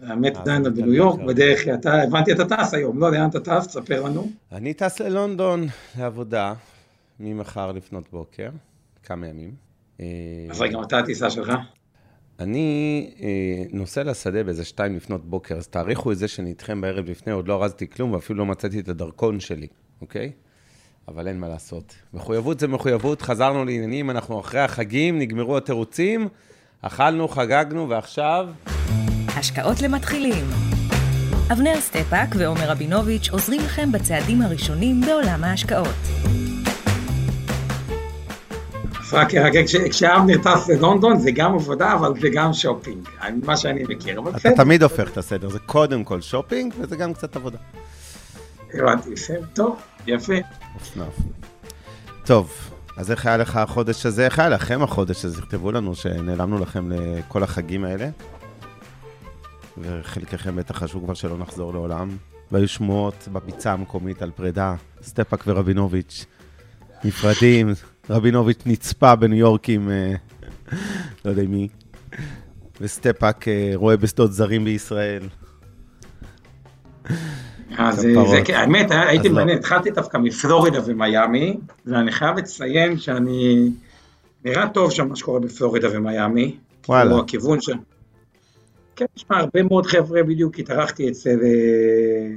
[0.00, 3.66] האמת, דנה בניו יורק, בדרך, אתה, הבנתי, אתה טס היום, לא, לאן אתה טס?
[3.66, 4.28] תספר לנו.
[4.52, 5.66] אני טס ללונדון
[5.98, 6.54] לעבודה
[7.20, 8.48] ממחר לפנות בוקר,
[9.02, 9.54] כמה ימים.
[10.50, 11.52] אז רגע, מתי הטיסה שלך?
[12.40, 17.10] אני אה, נוסע לשדה באיזה שתיים לפנות בוקר, אז תעריכו את זה שאני איתכם בערב
[17.10, 19.66] לפני, עוד לא ארזתי כלום ואפילו לא מצאתי את הדרכון שלי,
[20.00, 20.32] אוקיי?
[21.08, 21.94] אבל אין מה לעשות.
[22.14, 26.28] מחויבות זה מחויבות, חזרנו לעניינים, אנחנו אחרי החגים, נגמרו התירוצים,
[26.82, 28.48] אכלנו, חגגנו, ועכשיו...
[29.38, 30.44] השקעות למתחילים.
[31.52, 35.94] אבנר סטפאק ועומר רבינוביץ' עוזרים לכם בצעדים הראשונים בעולם ההשקעות.
[39.12, 43.08] רק רק כש- כשאבנר טס ללונדון זה גם עבודה, אבל זה גם שופינג,
[43.44, 47.14] מה שאני מכיר, אתה בסדר, תמיד הופך את הסדר, זה קודם כל שופינג, וזה גם
[47.14, 47.58] קצת עבודה.
[48.74, 50.34] הבנתי, בסדר, טוב, יפה.
[52.24, 52.52] טוב,
[52.96, 54.24] אז איך היה לך החודש הזה?
[54.24, 55.40] איך היה לכם החודש הזה?
[55.40, 58.08] תכתבו לנו שנעלמנו לכם לכל החגים האלה.
[59.82, 62.08] וחלקכם בטח חשבו כבר שלא נחזור לעולם.
[62.52, 66.26] והיו שמועות בביצה המקומית על פרידה, סטפאק ורבינוביץ'
[67.04, 67.68] נפרדים,
[68.10, 70.14] רבינוביץ' נצפה בניו יורק עם, אה,
[71.24, 71.68] לא יודע מי,
[72.80, 75.28] וסטפאק אה, רואה בשדות זרים בישראל.
[77.78, 78.28] אז אה.
[78.28, 79.34] זה, כן, האמת, הייתי לא.
[79.34, 81.56] מעניין, התחלתי דווקא מפלורידה ומיאמי,
[81.86, 83.70] ואני חייב לציין שאני,
[84.44, 86.56] נראה טוב שם מה שקורה בפלורידה ומיאמי.
[86.88, 87.10] וואלה.
[87.10, 87.70] כאילו, הכיוון ש...
[88.98, 92.34] כן, תשמע, הרבה מאוד חבר'ה בדיוק התארחתי אצל אה,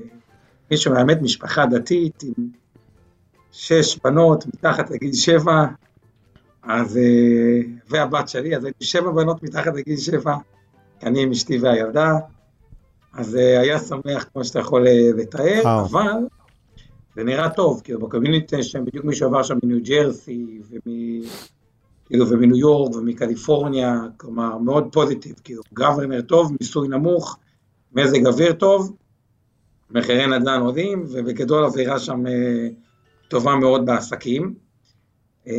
[0.72, 2.48] מישהו, האמת, משפחה דתית עם
[3.52, 5.66] שש בנות מתחת לגיל שבע,
[6.64, 10.36] אז, אה, והבת שלי, אז הייתי שבע בנות מתחת לגיל שבע,
[11.04, 12.14] אני עם אשתי והילדה,
[13.14, 15.86] אז אה, היה שמח כמו שאתה יכול לתאר, וואו.
[15.86, 16.28] אבל
[17.16, 21.22] זה נראה טוב, כאילו בקומיוניטי שם בדיוק מישהו עבר שם מניו ג'רסי, ומ...
[22.12, 27.40] כאילו, ומניו יורק ומקליפורניה, כלומר, מאוד פוזיטיב, כאילו, גוורנר טוב, מיסוי נמוך,
[27.94, 28.96] מזג אוויר טוב,
[29.92, 32.68] מחירי נדל"ן עולים, ובגדול אווירה שם אה,
[33.28, 34.54] טובה מאוד בעסקים.
[35.48, 35.54] אה,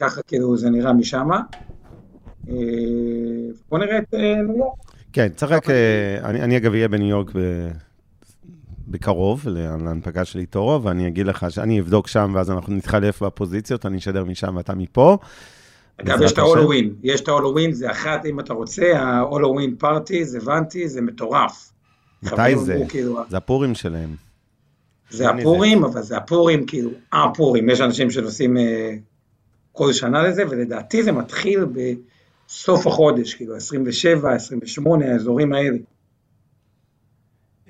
[0.00, 1.28] ככה כאילו זה נראה משם.
[2.48, 2.54] אה,
[3.68, 4.78] בוא נראה את ניו יורק.
[5.12, 5.70] כן, צריך רק...
[6.24, 7.30] אני, אני אגב אהיה בניו יורק.
[9.00, 13.86] בקרוב, לה- להנפקה של איטורו, ואני אגיד לך שאני אבדוק שם, ואז אנחנו נתחלף בפוזיציות,
[13.86, 15.18] אני אשדר משם ואתה מפה.
[16.00, 16.38] אגב, יש את.
[16.38, 21.72] ההולווין, יש את ההולווין, זה אחת, אם אתה רוצה, ההולווין פארטי, זה הבנתי, זה מטורף.
[22.22, 22.84] מתי זה?
[22.88, 24.14] כאילו, זה הפורים שלהם.
[25.10, 28.94] זה הפורים, אבל זה הפורים, כאילו, הפורים, יש אנשים שנוסעים אה,
[29.72, 35.76] כל שנה לזה, ולדעתי זה מתחיל בסוף החודש, כאילו, 27, 28, האזורים האלה.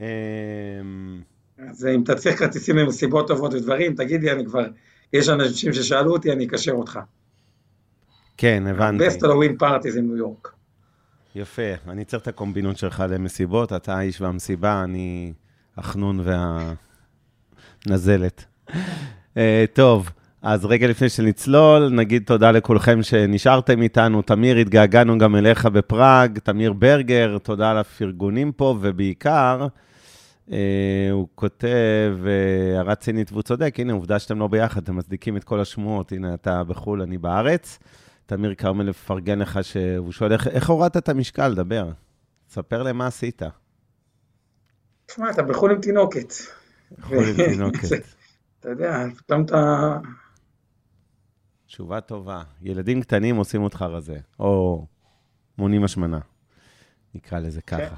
[0.00, 0.04] אמ,
[1.70, 4.66] אז אם אתה צריך כרטיסים למסיבות טובות ודברים, תגיד לי, אני כבר,
[5.12, 6.98] יש אנשים ששאלו אותי, אני אקשר אותך.
[8.36, 9.04] כן, הבנתי.
[9.04, 10.52] בסט הלווין פארטי זה ניו יורק.
[11.34, 11.62] יפה.
[11.88, 15.32] אני צריך את הקומבינות שלך למסיבות, אתה האיש והמסיבה, אני
[15.76, 16.20] החנון
[17.86, 18.44] והנזלת.
[19.36, 20.10] אה, טוב,
[20.42, 24.22] אז רגע לפני שנצלול, נגיד תודה לכולכם שנשארתם איתנו.
[24.22, 26.38] תמיר, התגעגענו גם אליך בפראג.
[26.38, 29.66] תמיר ברגר, תודה על הפרגונים פה, ובעיקר,
[31.12, 35.44] הוא כותב, אה, הערה צינית והוא צודק, הנה, עובדה שאתם לא ביחד, אתם מצדיקים את
[35.44, 37.78] כל השמועות, הנה, אתה בחו"ל, אני בארץ.
[38.26, 41.54] תמיר כרמל מפרגן לך, שהוא שואל, איך, איך הורדת את המשקל?
[41.54, 41.90] דבר.
[42.48, 43.42] ספר להם מה עשית.
[45.06, 46.32] תשמע, אתה בחו"ל עם תינוקת.
[46.98, 47.88] בחו"ל עם תינוקת.
[48.60, 49.96] אתה יודע, פתאום אתה...
[51.66, 52.42] תשובה טובה.
[52.62, 54.86] ילדים קטנים עושים אותך רזה, או
[55.58, 56.18] מונים השמנה.
[57.14, 57.96] נקרא לזה ככה.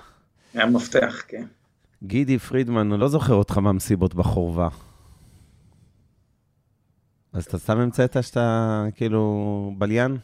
[0.54, 1.47] היה מפתח, כן.
[2.03, 4.69] גידי פרידמן, אני לא זוכר אותך מהמסיבות בחורבה.
[7.32, 9.44] אז אתה סתם המצאת שאתה כאילו
[9.78, 10.17] בליין?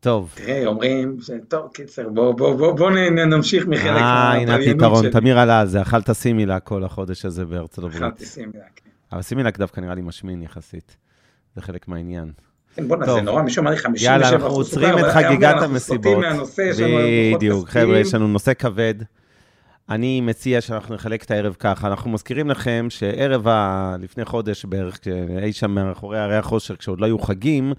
[0.00, 0.32] טוב.
[0.34, 1.16] תראה, אומרים,
[1.48, 5.02] טוב, קיצר, בוא, בוא, בוא, בוא נ- נמשיך מחלק אה, הנה מהבליינות הפתרון.
[5.02, 5.10] שלי.
[5.12, 8.02] תמיר עלה על זה, אכלת סימילה כל החודש הזה בארצות הברית.
[8.02, 8.54] אכלתי סימילק.
[8.76, 8.90] כן.
[9.12, 10.96] אבל סימילק דווקא נראה לי משמין יחסית.
[11.56, 12.32] זה חלק מהעניין.
[12.74, 13.14] כן, בוא'נה, טוב.
[13.18, 16.24] זה נורא, מישהו אמר לי 57 יאללה, אנחנו עוצרים את חגיגת המסיבות.
[17.36, 17.68] בדיוק.
[17.68, 18.94] חבר'ה, יש לנו נושא כבד.
[19.88, 21.86] אני מציע שאנחנו נחלק את הערב ככה.
[21.86, 23.96] אנחנו מזכירים לכם שערב ה...
[24.00, 24.98] לפני חודש בערך,
[25.42, 27.72] אי שם מאחורי הרי החושר, כשעוד לא היו חגים,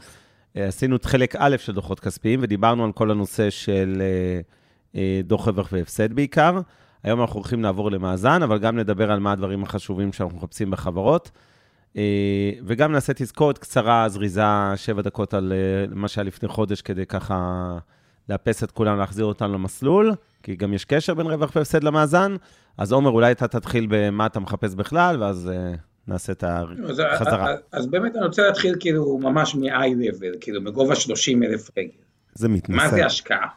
[0.58, 4.42] אה, עשינו את חלק א' של דוחות כספיים, ודיברנו על כל הנושא של אה,
[4.96, 6.60] אה, דוח רווח והפסד בעיקר.
[7.04, 11.32] היום אנחנו הולכים לעבור למאזן, אבל גם לדבר על מה הדברים החשובים שאנחנו מחפשים בחברות.
[12.66, 14.44] וגם נעשה תזכורת קצרה, זריזה,
[14.76, 15.54] שבע דקות על
[15.92, 17.78] מה שהיה לפני חודש, כדי ככה
[18.30, 20.12] לאפס את כולם, להחזיר אותם למסלול,
[20.44, 22.36] כי גם יש קשר בין רווח והפסד למאזן.
[22.78, 25.74] אז עומר, אולי אתה תתחיל במה אתה מחפש בכלל, ואז אה,
[26.08, 27.52] נעשה את החזרה.
[27.52, 31.90] אז, אז באמת אני רוצה להתחיל כאילו ממש מ-eye level, כאילו מגובה 30 אלף רגל.
[32.34, 32.84] זה מתנשא.
[32.84, 33.48] מה זה השקעה?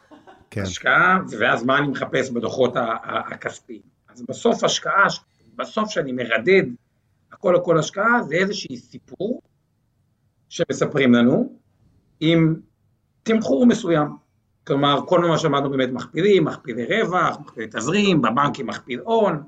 [0.49, 0.61] כן.
[0.61, 2.73] השקעה, ואז מה אני מחפש בדוחות
[3.03, 3.81] הכספיים.
[4.09, 5.07] אז בסוף השקעה,
[5.55, 6.63] בסוף שאני מרדד
[7.31, 9.41] הכל הכל השקעה, זה איזשהי סיפור
[10.49, 11.57] שמספרים לנו
[12.19, 12.55] עם
[13.23, 14.26] תמחור מסוים.
[14.67, 19.43] כלומר, כל מה שאמרנו באמת מכפילים, מכפילי רווח, מכפילי תזרים, בבנקים מכפיל הון,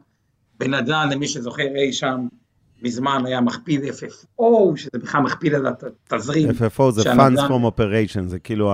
[0.60, 2.28] בנדל"ן, למי שזוכר אי שם,
[2.82, 4.44] מזמן היה מכפיל FFO,
[4.76, 6.50] שזה בכלל מכפיל על התזרים.
[6.50, 8.74] FFO זה Funds From Operation, זה כאילו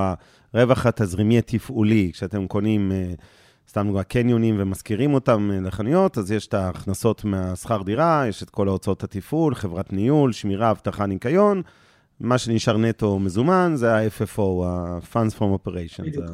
[0.53, 3.13] הרווח התזרימי התפעולי, כשאתם קונים, אה,
[3.69, 8.49] סתם דוגמא, קניונים ומשכירים אותם אה, לחנויות, אז יש את ההכנסות מהשכר דירה, יש את
[8.49, 11.61] כל ההוצאות התפעול, חברת ניהול, שמירה, אבטחה, ניקיון.
[12.19, 16.01] מה שנשאר נטו מזומן זה ה-FFO, ה-Funds From Operation.
[16.03, 16.25] בדיוק,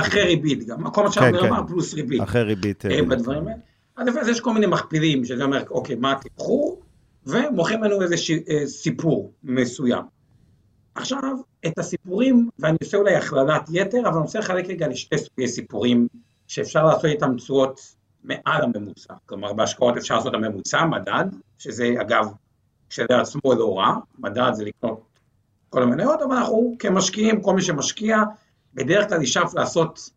[0.00, 2.22] אחרי ריבית גם, כל מה שאנחנו אמרנו פלוס ריבית.
[2.22, 2.86] אחרי ריבית.
[2.86, 3.58] אה, בדברים האלה.
[3.96, 6.82] אז יש כל מיני מכפילים, שזה אומר, אוקיי, מה התמחור?
[7.26, 8.14] ומוכרים לנו איזה
[8.50, 10.02] אה, סיפור מסוים.
[10.94, 11.36] עכשיו,
[11.66, 16.08] את הסיפורים, ואני עושה אולי הכללת יתר, אבל אני רוצה לחלק רגע לשתי סוגי סיפורים,
[16.46, 17.80] שאפשר לעשות איתם תשואות
[18.24, 19.14] מעל הממוצע.
[19.26, 21.24] כלומר, בהשקעות אפשר לעשות הממוצע, מדד,
[21.58, 22.26] שזה אגב,
[22.90, 25.11] כשלעצמו לא רע, מדד זה לקנות
[25.72, 28.18] כל המניות, אבל אנחנו כמשקיעים, כל מי שמשקיע,
[28.74, 30.10] בדרך כלל ישאף לעשות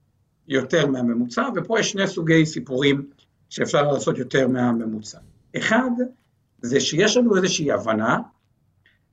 [0.48, 3.10] יותר מהממוצע, ופה יש שני סוגי סיפורים
[3.50, 5.18] שאפשר לעשות יותר מהממוצע.
[5.58, 5.90] אחד,
[6.62, 8.18] זה שיש לנו איזושהי הבנה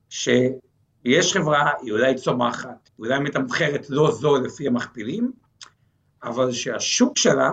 [0.09, 5.33] שיש חברה, היא אולי צומחת, היא אולי מתמחרת לא זו לפי המכפילים,
[6.23, 7.53] אבל שהשוק שלה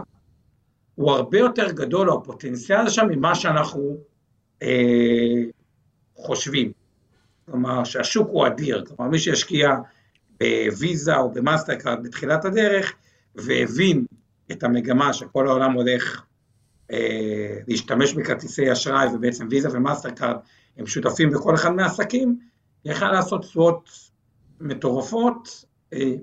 [0.96, 3.98] הוא הרבה יותר גדול, או הפוטנציאל שם, ממה שאנחנו
[4.62, 5.44] אה,
[6.16, 6.79] חושבים.
[7.52, 9.76] כלומר, שהשוק הוא אדיר, כלומר, מי שישקיע
[10.40, 12.94] בוויזה או במאסטרקארד בתחילת הדרך,
[13.36, 14.06] והבין
[14.52, 16.22] את המגמה שכל העולם הולך
[16.92, 20.36] אה, להשתמש בכרטיסי אשראי, ובעצם ויזה ומאסטרקארד
[20.78, 22.40] הם שותפים בכל אחד מהעסקים,
[22.86, 23.90] יכל לעשות תשואות
[24.60, 26.14] מטורפות אה,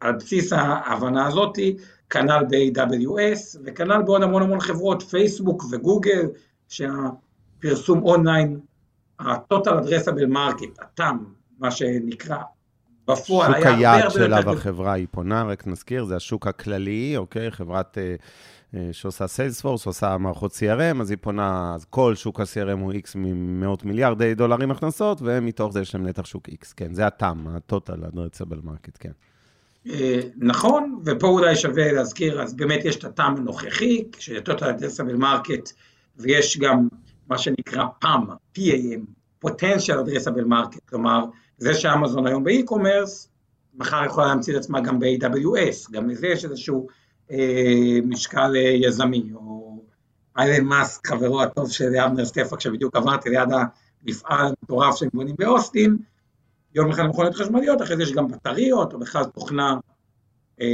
[0.00, 1.76] על בסיס ההבנה הזאתי,
[2.10, 6.26] כנ"ל ב-AWS, וכנ"ל בעוד המון המון חברות, פייסבוק וגוגל,
[6.68, 8.60] שהפרסום אונליין,
[9.18, 11.18] ה-total addressable market, התם,
[11.58, 12.38] מה שנקרא,
[13.08, 14.10] בפועל היה הרבה הרבה.
[14.10, 17.50] שוק היעד שלה בחברה היא פונה, רק נזכיר, זה השוק הכללי, אוקיי?
[17.50, 18.22] חברת uh,
[18.76, 23.12] אה, שעושה סיילספורס, עושה מערכות CRM, אז היא פונה, אז כל שוק ה-CRM הוא X
[23.14, 28.12] ממאות מיליארדי דולרים הכנסות, ומתוך זה יש להם נתח שוק X, כן, זה התם, ה-total
[28.12, 29.10] addressable market, כן.
[29.90, 34.60] אה, נכון, ופה אולי שווה להזכיר, אז באמת יש את ה TAM הנוכחי, שזה total
[34.60, 35.72] addressable market,
[36.16, 36.88] ויש גם
[37.28, 39.00] מה שנקרא PAM, PAM,
[39.46, 41.24] potential addressable market, כלומר,
[41.58, 43.28] זה שאמזון היום ב e-commerce,
[43.74, 46.86] מחר יכולה להמציא את עצמה גם ב-AWS, גם לזה יש איזשהו
[47.30, 49.82] אה, משקל אה, יזמי, או
[50.38, 53.48] אילון מאסק, חברו הטוב של אבנר סטפאק, שבדיוק עברתי ליד
[54.02, 55.96] המפעל המטורף שהם בונים באוסטין,
[56.74, 59.76] יום אחד מכונות חשמליות, אחרי זה יש גם בטריות, או בכלל תוכנה
[60.60, 60.66] אה,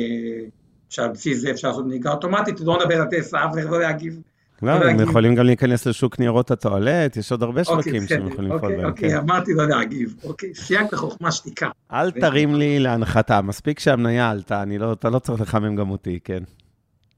[0.88, 4.20] שעל בסיס זה אפשר לעשות נהיגה אוטומטית, לא נדבר על טסלה, אף אחד לא להגיב.
[4.62, 8.52] לא, הם יכולים גם להיכנס לשוק ניירות הטואלט, יש עוד הרבה אוקיי, שווקים שהם יכולים
[8.52, 8.84] לפעול בהם.
[8.84, 9.16] אוקיי, כן.
[9.16, 11.70] אמרתי לא להגיב, אוקיי, סייג בחוכמה שתיקה.
[11.92, 16.42] אל תרים לי להנחתה, מספיק שהמניה עלתה, לא- אתה לא צריך לחמם גם אותי, כן.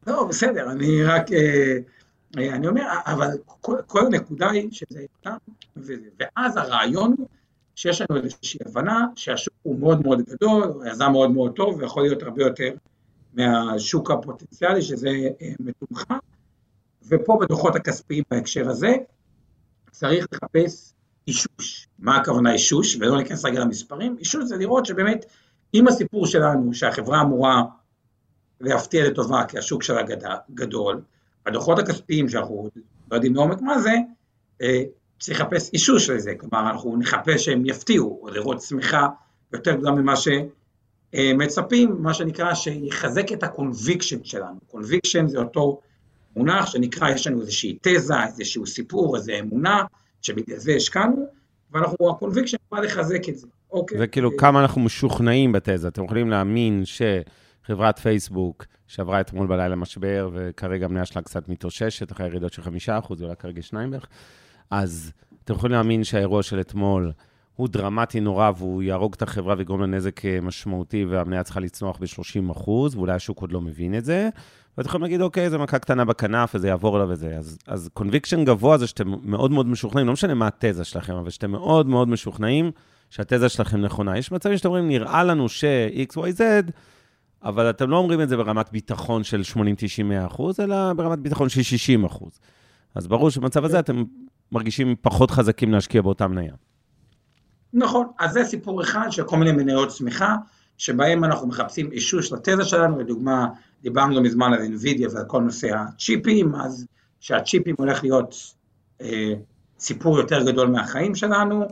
[0.07, 1.77] לא, בסדר, אני רק, אה,
[2.39, 3.29] אה, אני אומר, אבל
[3.87, 5.37] כל הנקודה היא שזה איתם,
[5.77, 7.29] ואז הרעיון הוא
[7.75, 12.23] שיש לנו איזושהי הבנה שהשוק הוא מאוד מאוד גדול, היזם מאוד מאוד טוב, ויכול להיות
[12.23, 12.71] הרבה יותר
[13.35, 16.15] מהשוק הפוטנציאלי, שזה אה, מתומחר.
[17.13, 18.95] ופה בדוחות הכספיים בהקשר הזה,
[19.91, 20.93] צריך לחפש
[21.29, 21.89] אישוש.
[21.99, 22.97] מה הכוונה אישוש?
[23.01, 24.17] ולא ניכנס רגע למספרים.
[24.19, 25.25] אישוש זה לראות שבאמת,
[25.75, 27.63] אם הסיפור שלנו, שהחברה אמורה
[28.61, 30.03] להפתיע לטובה, כי השוק שלה
[30.55, 31.01] גדול,
[31.47, 32.69] הדוחות הכספיים שאנחנו
[33.11, 33.95] לא יודעים לעומק מה זה,
[34.63, 34.83] אה,
[35.21, 39.09] צריך לחפש אישוש לזה, כלומר אנחנו נחפש שהם יפתיעו, או לראות צמיחה
[39.53, 44.59] יותר גדולה ממה שמצפים, מה שנקרא שיחזק את ה conviction שלנו.
[44.67, 45.81] conviction זה אותו
[46.37, 49.85] מונח שנקרא, יש לנו איזושהי תזה, איזשהו סיפור, איזו אמונה,
[50.23, 51.27] שבגלל זה השקענו,
[51.73, 53.47] ואנחנו, ה conviction בא לחזק את זה.
[53.73, 53.99] אוקיי.
[54.01, 55.89] וכאילו, כמה אנחנו משוכנעים בתזה.
[55.89, 62.27] אתם יכולים להאמין שחברת פייסבוק, שעברה אתמול בלילה משבר, וכרגע המניה שלה קצת מתאוששת, אחרי
[62.27, 64.07] ירידות של חמישה אחוז, אולי כרגע שניים בערך,
[64.71, 65.13] אז
[65.45, 67.13] אתם יכולים להאמין שהאירוע של אתמול
[67.57, 72.53] הוא דרמטי נורא והוא יהרוג את החברה ויגרום לנזק אה, משמעותי, והמניה צריכה לצנוח ב-30
[72.53, 74.29] אחוז, ואולי השוק עוד לא מבין את זה.
[74.79, 77.37] ואתם יכולים להגיד, אוקיי, זו מכה קטנה בכנף, וזה יעבור אליו וזה.
[77.39, 81.31] אז, אז קונביקשן גבוה זה שאתם מאוד מאוד משוכנעים, לא משנה מה התזה שלכם, אבל
[81.31, 82.71] שאתם מאוד מאוד משוכנעים
[83.11, 84.19] שהתזה שלכם נכונה.
[84.19, 86.41] יש מצבים שאתם אומרים, נראה לנו ש-XYZ,
[87.45, 91.19] אבל אתם לא אומרים את זה ברמת ביטחון של 80, 90, 100 אחוז, אלא ברמת
[91.19, 92.41] ביטחון של 60 אחוז.
[92.95, 94.05] אז ברור שבמצב הזה אתם
[94.53, 96.55] מרגישים פחות חזקים להשקיע באותה מניה.
[97.73, 100.37] נכון, אז זה סיפור אחד של כל מיני מניות צמיחה,
[100.79, 103.47] שבהם אנחנו מחפשים אישוש לתזה שלנו, לדוגמה,
[103.83, 106.87] דיברנו מזמן על NVIDIA ועל כל נושא הצ'יפים, אז
[107.21, 108.35] שהצ'יפים הולך להיות
[109.01, 109.33] אה,
[109.79, 111.65] סיפור יותר גדול מהחיים שלנו,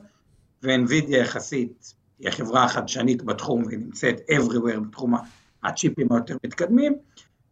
[0.63, 5.15] ו-NVIDIA יחסית היא החברה החדשנית בתחום והיא נמצאת everywhere בתחום
[5.65, 6.95] הצ'יפים היותר מתקדמים,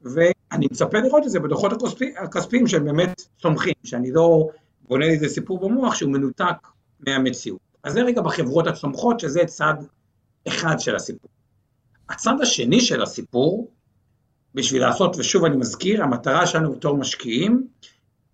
[0.02, 1.72] ואני מצפה לראות את זה בדוחות
[2.16, 4.48] הכספיים שהם באמת צומחים, שאני לא
[4.88, 6.68] בונה לי איזה סיפור במוח שהוא מנותק
[7.00, 7.60] מהמציאות.
[7.82, 9.74] אז זה רגע בחברות הצומחות, שזה צד
[10.48, 11.30] אחד של הסיפור.
[12.08, 13.70] הצד השני של הסיפור,
[14.58, 17.66] בשביל לעשות, ושוב אני מזכיר, המטרה שלנו בתור משקיעים,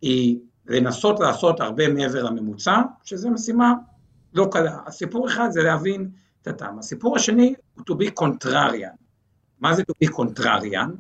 [0.03, 3.73] היא לנסות לעשות הרבה מעבר לממוצע, שזו משימה
[4.35, 4.79] לא קלה.
[4.87, 6.11] הסיפור אחד זה להבין
[6.43, 6.79] את הטעם.
[6.79, 8.97] הסיפור השני הוא to be contrarian.
[9.61, 10.91] מה זה to be contrarian?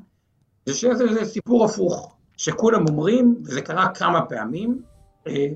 [0.66, 4.82] זה שזה סיפור הפוך, שכולם אומרים, וזה קרה כמה פעמים,
[5.26, 5.46] אה,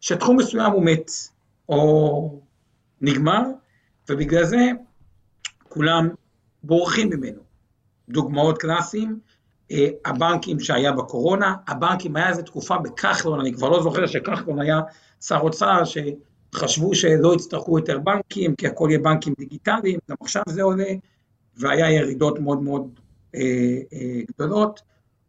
[0.00, 1.10] שתחום מסוים הוא מת,
[1.68, 2.40] או
[3.00, 3.42] נגמר,
[4.10, 4.66] ובגלל זה
[5.68, 6.08] כולם
[6.62, 7.43] בורחים ממנו.
[8.08, 9.18] דוגמאות קלאסיים,
[9.70, 14.80] אה, הבנקים שהיה בקורונה, הבנקים היה איזו תקופה בכחלון, אני כבר לא זוכר שכחלון היה
[15.20, 20.62] שר אוצר, שחשבו שלא יצטרכו יותר בנקים, כי הכל יהיה בנקים דיגיטליים, גם עכשיו זה
[20.62, 20.92] עולה,
[21.56, 23.00] והיה ירידות מאוד מאוד
[23.34, 23.40] אה,
[23.92, 24.80] אה, גדולות.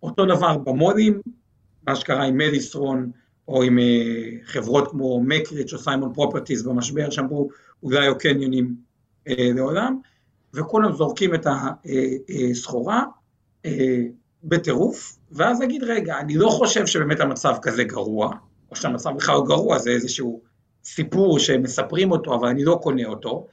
[0.03, 1.21] אותו דבר במו"לים,
[1.87, 3.11] מה שקרה עם מדיסטרון,
[3.47, 3.83] או עם אה,
[4.43, 7.49] חברות כמו מקריץ' או סיימון פרופרטיס במשבר, שאמרו
[7.83, 8.75] אולי או קניונים
[9.27, 9.99] אה, לעולם,
[10.55, 11.47] וכולם זורקים את
[12.51, 13.03] הסחורה
[13.65, 14.01] אה, אה,
[14.43, 18.31] בטירוף, ואז נגיד, רגע, אני לא חושב שבאמת המצב כזה גרוע,
[18.71, 20.41] או שהמצב בכלל גרוע, זה איזשהו
[20.83, 23.47] סיפור שמספרים אותו, אבל אני לא קונה אותו,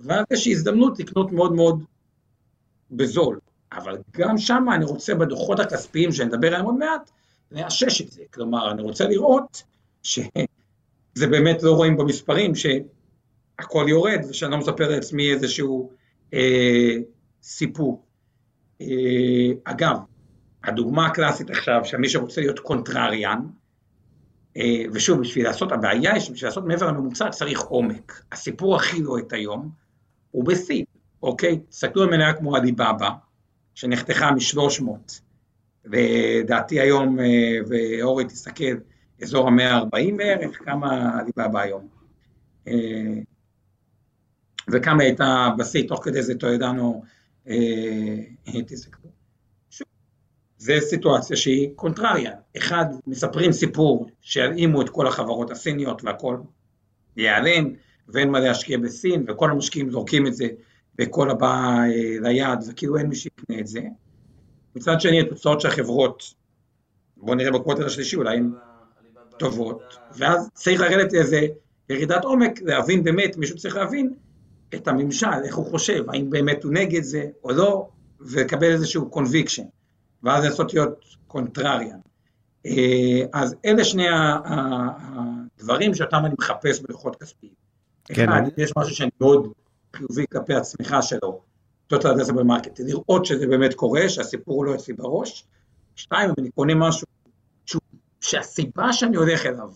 [0.00, 1.84] ואז יש הזדמנות לקנות מאוד מאוד
[2.90, 3.38] בזול.
[3.72, 7.10] אבל גם שם אני רוצה בדוחות הכספיים, שנדבר עליהם עוד מעט,
[7.52, 8.22] לאשש את זה.
[8.34, 9.62] כלומר, אני רוצה לראות
[10.02, 15.90] שזה באמת לא רואים במספרים שהכל יורד, ושאני לא מספר לעצמי איזשהו
[16.34, 16.96] אה,
[17.42, 18.04] סיפור.
[18.80, 18.86] אה,
[19.64, 19.96] אגב,
[20.64, 23.40] הדוגמה הקלאסית עכשיו, שמי שרוצה להיות קונטרריאן,
[24.56, 28.24] אה, ושוב, בשביל לעשות, הבעיה היא שבשביל לעשות מעבר לממוצע צריך עומק.
[28.32, 29.70] הסיפור הכי לוהט היום
[30.30, 30.84] הוא בסין,
[31.22, 31.58] אוקיי?
[31.68, 33.10] תסתכלו על מניה כמו עליבאבא,
[33.74, 34.90] שנחתכה מ-300,
[35.84, 37.24] ודעתי היום, אה,
[37.68, 38.74] ואורי תסתכל,
[39.22, 41.88] אזור ה-140 בערך, כמה עליבאבא היום.
[44.74, 47.02] אה, וכמה הייתה בשיא, תוך כדי זה טועדנו
[47.48, 49.10] אה, תסתכלו.
[50.58, 52.32] זו סיטואציה שהיא קונטרריה.
[52.56, 56.36] אחד, מספרים סיפור שילאימו את כל החברות הסיניות והכל
[57.16, 57.72] ייעלם,
[58.08, 60.46] ואין מה להשקיע בסין, וכל המשקיעים זורקים את זה
[60.98, 61.80] וכל הבא
[62.20, 63.80] ליד, וכאילו אין מי שיקנה את זה.
[64.76, 66.34] מצד שני, התוצאות של החברות,
[67.16, 68.52] בואו נראה ב quarter השלישי, אולי הן
[69.38, 71.46] טובות, ואז צריך לרדת לאיזה
[71.88, 74.14] ירידת עומק, להבין באמת, מישהו צריך להבין
[74.74, 77.88] את הממשל, איך הוא חושב, האם באמת הוא נגד זה או לא,
[78.20, 79.64] ולקבל איזשהו conviction,
[80.22, 81.98] ואז לעשות להיות contrarian.
[82.66, 84.06] אה, אז אלה שני
[85.58, 87.52] הדברים שאותם אני מחפש בדוחות כספיים.
[88.04, 88.28] כן.
[88.28, 89.52] אחד, יש משהו שאני מאוד
[89.96, 91.40] חיובי כלפי הצמיחה שלו,
[91.92, 95.44] total addressable market, לראות שזה באמת קורה, שהסיפור לא אצלי בראש.
[95.96, 97.06] שתיים, אם אני קונה משהו
[97.66, 97.82] שהוא,
[98.20, 99.70] שהסיבה שאני הולך אליו,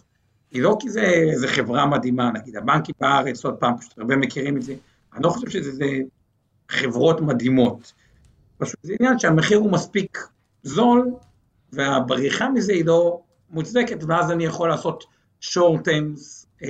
[0.54, 4.56] היא לא כי זה איזה חברה מדהימה, נגיד הבנקים בארץ, עוד פעם, פשוט הרבה מכירים
[4.56, 4.75] את זה,
[5.14, 5.87] אני לא חושב שזה
[6.68, 7.92] חברות מדהימות.
[8.58, 10.28] פשוט זה עניין שהמחיר הוא מספיק
[10.62, 11.11] זול,
[11.73, 13.20] והבריחה מזה היא לא
[13.50, 15.04] מוצדקת, ואז אני יכול לעשות
[15.42, 16.66] short terms uh,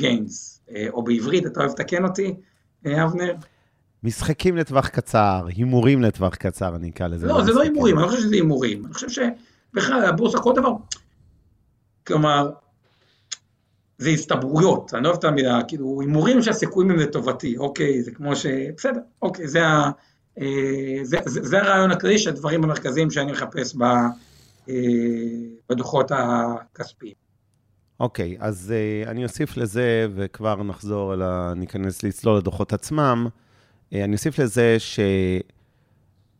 [0.00, 2.34] gains, uh, או בעברית, אתה אוהב לתקן אותי,
[2.84, 3.34] uh, אבנר?
[4.02, 7.26] משחקים לטווח קצר, הימורים לטווח קצר, אני אקרא לזה.
[7.26, 8.86] לא, זה לא הימורים, אני לא חושב שזה הימורים.
[8.86, 10.72] אני חושב שבכלל, הבורסה, כל דבר,
[12.06, 12.50] כלומר,
[13.98, 18.36] זה הסתברויות, אני לא אוהב את המילה, כאילו, הימורים שהסיכויים הם לטובתי, אוקיי, זה כמו
[18.36, 18.46] ש...
[18.76, 19.90] בסדר, אוקיי, זה, ה...
[20.40, 23.82] אה, זה, זה, זה הרעיון הכללי של הדברים המרכזיים שאני מחפש ב,
[24.68, 24.74] אה,
[25.68, 27.14] בדוחות הכספיים.
[28.00, 33.28] אוקיי, אז אה, אני אוסיף לזה, וכבר נחזור, אלא ניכנס לצלול לדוחות עצמם.
[33.92, 34.76] אני אוסיף לזה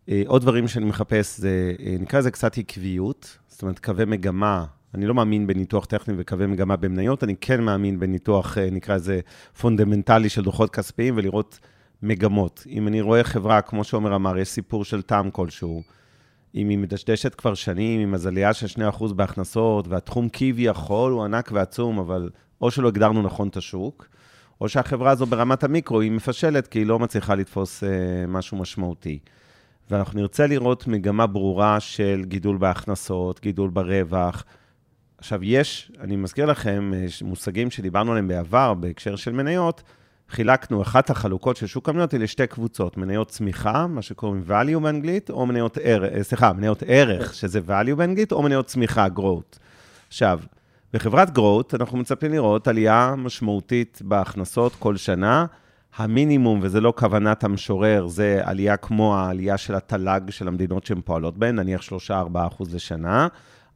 [0.09, 4.65] שעוד דברים שאני מחפש זה, נקרא לזה קצת עקביות, זאת אומרת, קווי מגמה
[4.97, 9.21] אני לא מאמין בניתוח טכני וקווי מגמה במניות, אני כן מאמין בניתוח, אה, נקרא לזה,
[9.61, 11.59] פונדמנטלי של דוחות כספיים, ולראות
[12.03, 12.65] מגמות.
[12.69, 15.83] אם אני רואה חברה, כמו שעומר אמר, יש סיפור של TAM כלשהו,
[16.55, 21.51] אם היא מדשדשת כבר שנים, עם אז עלייה של 2% בהכנסות, והתחום כביכול הוא ענק
[21.53, 24.07] ועצום, אבל או שלא הגדרנו נכון את השוק,
[24.61, 27.89] או שהחברה הזו ברמת המיקרו היא מפשלת, כי היא לא מצליחה לתפוס אה,
[28.29, 29.19] משהו משמעותי.
[29.91, 34.45] ואנחנו נרצה לראות מגמה ברורה של גידול בהכנסות, גידול ברווח.
[35.19, 39.83] עכשיו, יש, אני מזכיר לכם, אה, מושגים שדיברנו עליהם בעבר, בהקשר של מניות,
[40.29, 45.31] חילקנו, אחת החלוקות של שוק המניות היא לשתי קבוצות, מניות צמיחה, מה שקוראים value באנגלית,
[45.31, 49.59] או מניות ערך, אה, סליחה, מניות ערך, שזה value באנגלית, או מניות צמיחה, growth.
[50.09, 50.41] עכשיו,
[50.93, 55.47] בחברת growth אנחנו מצפים לראות עלייה משמעותית בהכנסות כל שנה.
[55.97, 61.39] המינימום, וזה לא כוונת המשורר, זה עלייה כמו העלייה של התל"ג של המדינות שהן פועלות
[61.39, 63.29] בהן, נניח 3-4 אחוז לשנה.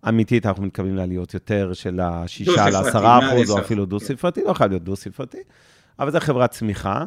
[0.08, 4.84] אמיתית, אנחנו מתכוונים לעליות יותר של ה-6 ל-10 אחוז, או אפילו דו-ספרתי, לא חייב להיות
[4.84, 5.38] דו-ספרתי.
[5.98, 7.04] אבל זה חברת צמיחה,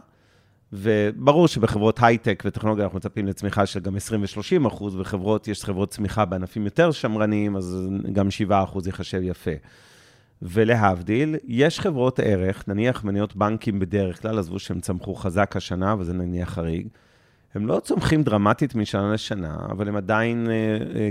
[0.73, 5.89] וברור שבחברות הייטק וטכנולוגיה אנחנו מצפים לצמיחה של גם 20 ו-30 אחוז, וחברות, יש חברות
[5.89, 9.51] צמיחה בענפים יותר שמרניים, אז גם 7 אחוז ייחשב יפה.
[10.41, 16.13] ולהבדיל, יש חברות ערך, נניח מניות בנקים בדרך כלל, עזבו שהם צמחו חזק השנה, וזה
[16.13, 16.87] נניח חריג,
[17.55, 20.47] הם לא צומחים דרמטית משנה לשנה, אבל הם עדיין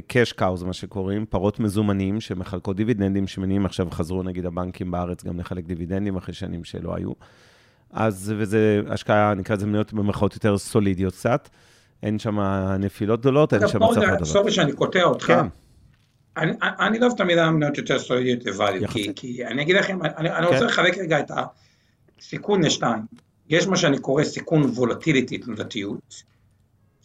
[0.07, 5.25] קאש uh, קאוז, מה שקוראים, פרות מזומנים שמחלקות דיבידנדים, שמניעים עכשיו חזרו נגיד הבנקים בארץ
[5.25, 7.13] גם לחלק דיבידנדים אחרי שנים שלא היו.
[7.91, 11.49] אז, וזה השקעה, נקרא לזה מניות במרכאות יותר סולידיות קצת.
[12.03, 12.41] אין שם
[12.79, 14.25] נפילות גדולות, אין שם מצב גדול.
[14.25, 15.27] סורי שאני קוטע אותך.
[15.27, 15.47] כן.
[16.37, 20.03] אני, אני לא אוהב את המילה מניות יותר סולידיות לvalue, כי, כי אני אגיד לכם,
[20.03, 20.53] אני, אני כן.
[20.53, 21.31] רוצה לחלק רגע את
[22.19, 23.03] הסיכון לשתיים.
[23.49, 26.23] יש מה שאני קורא סיכון וולטיליטי, תנודתיות,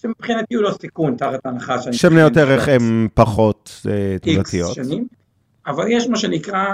[0.01, 1.95] שמבחינתי הוא לא סיכון, תחת ההנחה שאני...
[1.95, 4.73] שמניות ערך הן פחות אה, תנודתיות.
[4.73, 5.07] שנים,
[5.67, 6.65] אבל יש מה שנקרא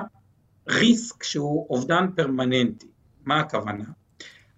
[0.69, 2.87] ריסק שהוא אובדן פרמננטי.
[3.25, 3.83] מה הכוונה?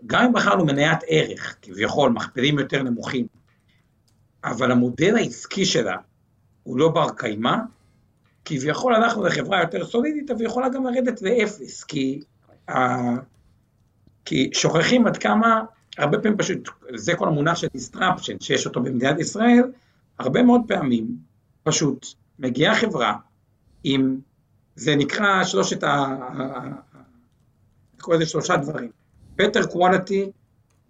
[0.05, 3.27] גם אם בחרנו מניית ערך, כביכול מכפילים יותר נמוכים,
[4.43, 5.95] אבל המודל העסקי שלה
[6.63, 7.55] הוא לא בר קיימא,
[8.45, 12.19] כביכול אנחנו לחברה יותר סולידית, אבל יכולה גם לרדת לאפס, כי,
[12.69, 12.73] uh,
[14.25, 15.61] כי שוכחים עד כמה,
[15.97, 19.63] הרבה פעמים פשוט, זה כל המונח של disruption שיש אותו במדינת ישראל,
[20.19, 21.17] הרבה מאוד פעמים
[21.63, 22.05] פשוט
[22.39, 23.13] מגיעה חברה
[23.83, 24.19] עם,
[24.75, 26.15] זה נקרא שלושת ה...
[27.93, 28.91] אני קורא לזה שלושה דברים,
[29.41, 30.29] better quality,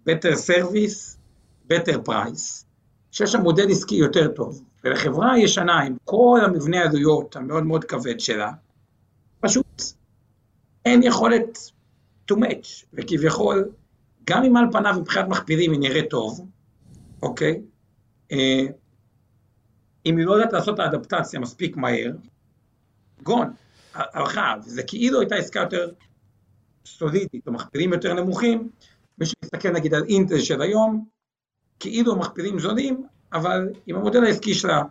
[0.08, 1.16] better service,
[1.72, 2.64] better price,
[3.10, 4.62] שיש שם מודל עסקי יותר טוב.
[4.84, 8.52] ולחברה ישנה עם כל המבנה עלויות המאוד מאוד כבד שלה,
[9.40, 9.82] פשוט
[10.84, 11.58] אין יכולת
[12.32, 13.68] to match, וכביכול,
[14.30, 16.50] גם אם על פניו מבחינת מכפילים היא נראית טוב,
[17.22, 17.62] אוקיי?
[18.32, 18.66] אה,
[20.06, 22.12] אם היא לא יודעת לעשות את האדפטציה מספיק מהר,
[23.22, 23.52] גון,
[23.94, 25.90] הלכה, וזה כאילו הייתה עסקה יותר
[26.86, 28.68] סולידית, או מכפילים יותר נמוכים,
[29.18, 31.04] מי שמסתכל נגיד על אינטל של היום,
[31.80, 34.82] כאילו המכפילים זולים, אבל אם המודל העסקי שלה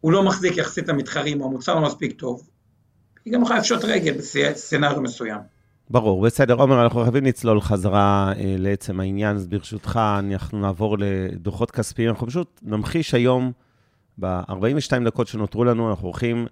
[0.00, 2.50] הוא לא מחזיק יחסית למתחרים, או המוצר לא מספיק טוב,
[3.24, 5.57] היא גם יכולה לפשוט רגל בסצנריו מסוים.
[5.90, 6.54] ברור, בסדר.
[6.54, 12.08] עומר, אנחנו חייבים לצלול חזרה אה, לעצם העניין, אז ברשותך, אנחנו נעבור לדוחות כספיים.
[12.08, 13.52] אנחנו פשוט נמחיש היום,
[14.18, 16.46] ב-42 דקות שנותרו לנו, אנחנו הולכים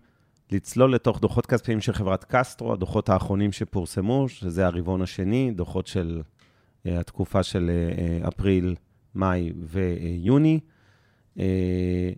[0.53, 6.22] לצלול לתוך דוחות כספיים של חברת קסטרו, הדוחות האחרונים שפורסמו, שזה הרבעון השני, דוחות של
[6.87, 8.75] אה, התקופה של אה, אה אפריל,
[9.14, 10.61] מאי ויוני.
[11.38, 12.11] אה,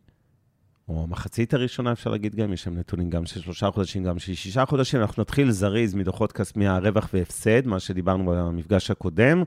[0.88, 4.34] או המחצית הראשונה, אפשר להגיד גם, יש שם נתונים גם של שלושה חודשים, גם של
[4.34, 5.00] שישה חודשים.
[5.00, 9.42] אנחנו נתחיל זריז מדוחות כספי הרווח והפסד, מה שדיברנו במפגש הקודם,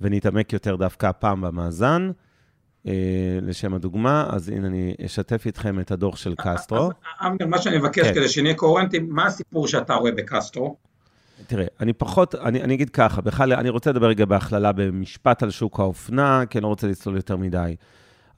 [0.00, 2.10] ונתעמק יותר דווקא הפעם במאזן.
[2.86, 6.90] אה, לשם הדוגמה, אז הנה אני אשתף איתכם את הדוח של קסטרו.
[7.20, 8.14] אבנר, מה שאני מבקש כן.
[8.14, 10.76] כדי שנהיה קוהרנטים, מה הסיפור שאתה רואה בקסטרו?
[11.46, 15.50] תראה, אני פחות, אני, אני אגיד ככה, בכלל, אני רוצה לדבר רגע בהכללה במשפט על
[15.50, 17.76] שוק האופנה, כי אני לא רוצה לצלול יותר מדי.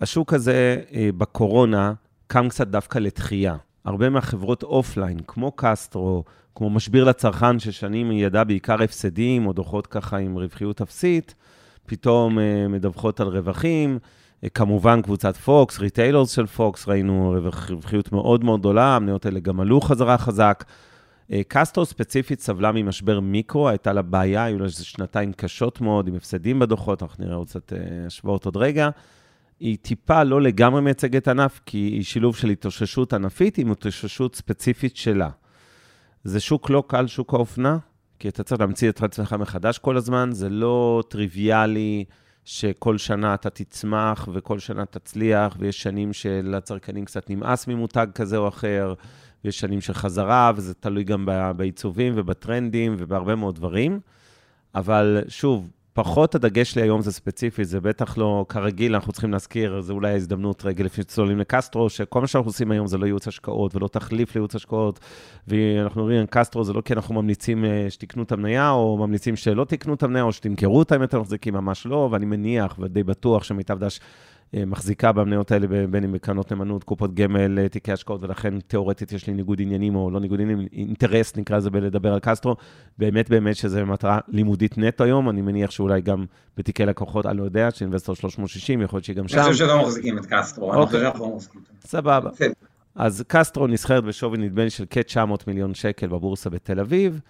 [0.00, 1.92] השוק הזה אה, בקורונה
[2.34, 3.56] קם קצת דווקא לתחייה.
[3.84, 9.86] הרבה מהחברות offline, כמו קסטרו, כמו משביר לצרכן, ששנים היא ידעה בעיקר הפסדים, או דוחות
[9.86, 11.34] ככה עם רווחיות אפסית,
[11.86, 13.98] פתאום אה, מדווחות על רווחים.
[14.44, 17.36] אה, כמובן, קבוצת פוקס, ריטיילורס של פוקס, ראינו
[17.70, 20.64] רווחיות מאוד מאוד גדולה, המניות האלה גם עלו חזרה חזק.
[21.48, 26.58] קסטרו ספציפית סבלה ממשבר מיקרו, הייתה לה בעיה, היו לה שנתיים קשות מאוד עם הפסדים
[26.58, 27.72] בדוחות, אנחנו נראה עוד קצת
[28.06, 28.90] השוואות עוד רגע.
[29.64, 34.96] היא טיפה לא לגמרי מייצגת ענף, כי היא שילוב של התאוששות ענפית עם התאוששות ספציפית
[34.96, 35.30] שלה.
[36.24, 37.78] זה שוק לא קל, שוק האופנה,
[38.18, 42.04] כי אתה צריך להמציא את עצמך מחדש כל הזמן, זה לא טריוויאלי
[42.44, 48.48] שכל שנה אתה תצמח וכל שנה תצליח, ויש שנים שלצרכנים קצת נמאס ממותג כזה או
[48.48, 48.94] אחר,
[49.44, 54.00] ויש שנים של חזרה, וזה תלוי גם בעיצובים ובטרנדים ובהרבה מאוד דברים.
[54.74, 59.80] אבל שוב, פחות הדגש שלי היום זה ספציפי, זה בטח לא כרגיל, אנחנו צריכים להזכיר,
[59.80, 63.28] זה אולי ההזדמנות רגע לפני שצוללים לקסטרו, שכל מה שאנחנו עושים היום זה לא ייעוץ
[63.28, 65.00] השקעות ולא תחליף לייעוץ השקעות,
[65.48, 69.64] ואנחנו אומרים, קסטרו זה לא כי אנחנו ממליצים אה, שתקנו את המניה, או ממליצים שלא
[69.64, 73.44] תקנו את המניה, או שתמכרו אותה אם אתם מחזיקים, ממש לא, ואני מניח ודי בטוח
[73.44, 74.00] שמיטב דש
[74.52, 79.26] מחזיקה במניות האלה, בין אם בקרנות נאמנות, קופות גמל, אה, תיקי השקעות, ולכן תיאורטית יש
[79.26, 82.56] לי ניגוד עניינים, או לא ניגוד עניינים, אינטרס נקרא לזה בלדבר על קסטרו.
[82.98, 86.24] באמת באמת שזה מטרה לימודית נטו היום, אני מניח שאולי גם
[86.56, 89.38] בתיקי לקוחות, אני לא יודע, שאינבסטור 360, יכול להיות שגם שם.
[89.38, 91.60] אני חושב שלא מחזיקים את קסטרו, אני חושב שאנחנו לא מחזיקים.
[91.80, 92.30] סבבה.
[92.94, 97.20] אז קסטרו נסחרת בשווי נדמה לי של כ-900 מיליון שקל בבורסה בתל אביב.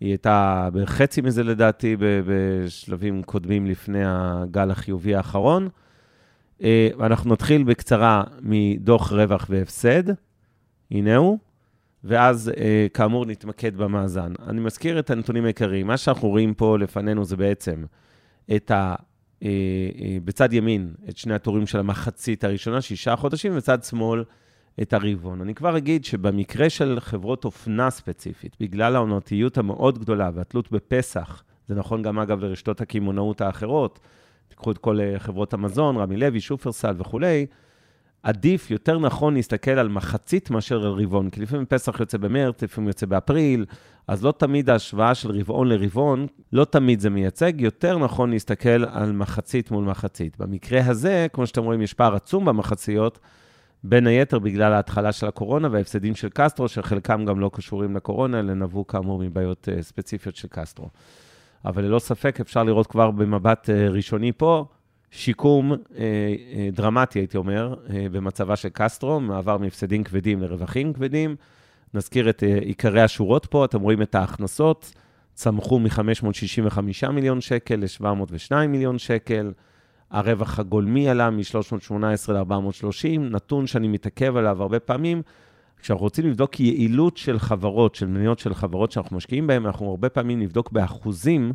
[0.00, 5.68] היא הייתה בחצי מזה לדעתי בשלבים קודמים לפני הגל החיובי האחרון.
[6.62, 10.02] אה, אנחנו נתחיל בקצרה מדוח רווח והפסד,
[10.90, 11.38] הנה הוא,
[12.04, 14.32] ואז אה, כאמור נתמקד במאזן.
[14.46, 15.86] אני מזכיר את הנתונים העיקריים.
[15.86, 17.84] מה שאנחנו רואים פה לפנינו זה בעצם
[18.56, 18.94] את ה...
[19.42, 19.48] אה,
[20.24, 24.24] בצד ימין, את שני הטורים של המחצית הראשונה, שישה חודשים, ובצד שמאל,
[24.82, 25.40] את הרבעון.
[25.40, 31.74] אני כבר אגיד שבמקרה של חברות אופנה ספציפית, בגלל העונתיות המאוד גדולה והתלות בפסח, זה
[31.74, 34.00] נכון גם אגב לרשתות הקמעונאות האחרות,
[34.58, 37.46] תיקחו את כל אה, חברות המזון, רמי לוי, שופרסל וכולי,
[38.22, 42.88] עדיף, יותר נכון להסתכל על מחצית מאשר על רבעון, כי לפעמים פסח יוצא במרץ, לפעמים
[42.88, 43.64] יוצא באפריל,
[44.08, 49.12] אז לא תמיד ההשוואה של רבעון לרבעון, לא תמיד זה מייצג, יותר נכון להסתכל על
[49.12, 50.38] מחצית מול מחצית.
[50.38, 53.18] במקרה הזה, כמו שאתם רואים, יש פער עצום במחציות,
[53.84, 58.54] בין היתר בגלל ההתחלה של הקורונה וההפסדים של קסטרו, שחלקם גם לא קשורים לקורונה, אלא
[58.54, 60.88] נבעו כאמור מבעיות אה, ספציפיות של קסטרו.
[61.64, 64.64] אבל ללא ספק אפשר לראות כבר במבט אה, ראשוני פה,
[65.10, 67.74] שיקום אה, אה, דרמטי, הייתי אומר,
[68.12, 71.36] במצבה של קסטרו, מעבר מהפסדים כבדים לרווחים כבדים.
[71.94, 74.92] נזכיר את עיקרי השורות פה, אתם רואים את ההכנסות,
[75.34, 79.52] צמחו מ-565 מיליון שקל ל-702 מיליון שקל.
[80.10, 85.22] הרווח הגולמי עלה מ-318 ל-430, נתון שאני מתעכב עליו הרבה פעמים,
[85.80, 90.08] כשאנחנו רוצים לבדוק יעילות של חברות, של מניות של חברות שאנחנו משקיעים בהן, אנחנו הרבה
[90.08, 91.52] פעמים נבדוק באחוזים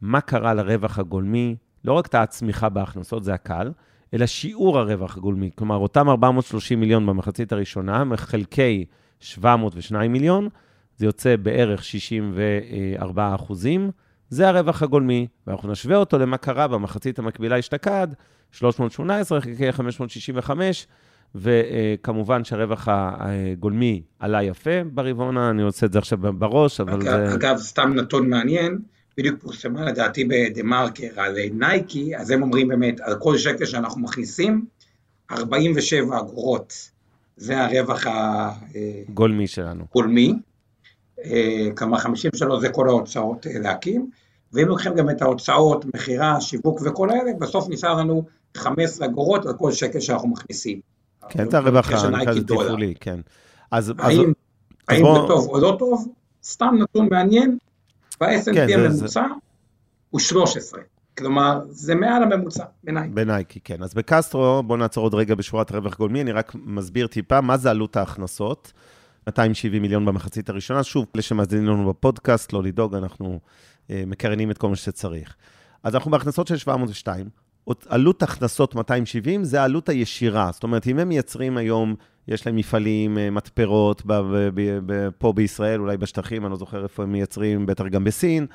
[0.00, 3.72] מה קרה לרווח הגולמי, לא רק את הצמיחה בהכנסות, זה הקל,
[4.14, 5.50] אלא שיעור הרווח הגולמי.
[5.54, 8.84] כלומר, אותם 430 מיליון במחצית הראשונה, מחלקי
[9.20, 10.48] 702 מיליון,
[10.96, 13.90] זה יוצא בערך 64 אחוזים,
[14.28, 18.08] זה הרווח הגולמי, ואנחנו נשווה אותו למה קרה במחצית המקבילה אשתקד,
[18.52, 20.86] 318 חלקי 565,
[21.36, 27.34] וכמובן שהרווח הגולמי עלה יפה ברבעון, אני עושה את זה עכשיו בראש, אבל אגב, זה...
[27.34, 28.78] אגב, סתם נתון מעניין,
[29.18, 34.00] בדיוק פורסמה לדעתי בדה מרקר על נייקי, אז הם אומרים באמת, על כל שקל שאנחנו
[34.00, 34.64] מכניסים,
[35.30, 36.90] 47 אגורות,
[37.36, 39.84] זה הרווח הגולמי שלנו.
[39.94, 40.34] גולמי,
[41.24, 44.10] אה, כמה 53 זה כל ההוצאות אה, להקים,
[44.52, 48.24] ואם לוקחים גם את ההוצאות, מכירה, שיווק וכל האלה, בסוף נשאר לנו
[48.56, 50.80] 15 אגורות על כל שקל שאנחנו מכניסים.
[51.28, 53.20] כן, זה הרווח התפעולי, כן.
[53.70, 53.92] אז...
[53.98, 54.32] האם,
[54.88, 55.20] האם בוא...
[55.20, 56.08] זה טוב או לא טוב?
[56.44, 57.58] סתם נתון מעניין,
[58.20, 59.20] ב-S&P כן, הממוצע זה...
[60.10, 60.80] הוא 13.
[61.18, 63.14] כלומר, זה מעל הממוצע, בנייקי.
[63.14, 63.82] בנייקי, כן.
[63.82, 67.70] אז בקסטרו, בואו נעצור עוד רגע בשורת רווח גולמי, אני רק מסביר טיפה מה זה
[67.70, 68.72] עלות ההכנסות.
[69.26, 70.82] 270 מיליון במחצית הראשונה.
[70.82, 73.40] שוב, אלה שמאזינים לנו בפודקאסט, לא לדאוג, אנחנו
[73.90, 75.36] אה, מקרנים את כל מה שצריך.
[75.82, 77.28] אז אנחנו בהכנסות של 702,
[77.88, 80.50] עלות הכנסות 270 זה העלות הישירה.
[80.52, 81.94] זאת אומרת, אם הם מייצרים היום,
[82.28, 84.12] יש להם מפעלים, אה, מתפרות ב-
[84.54, 88.46] ב- ב- פה בישראל, אולי בשטחים, אני לא זוכר איפה הם מייצרים, בטח גם בסין.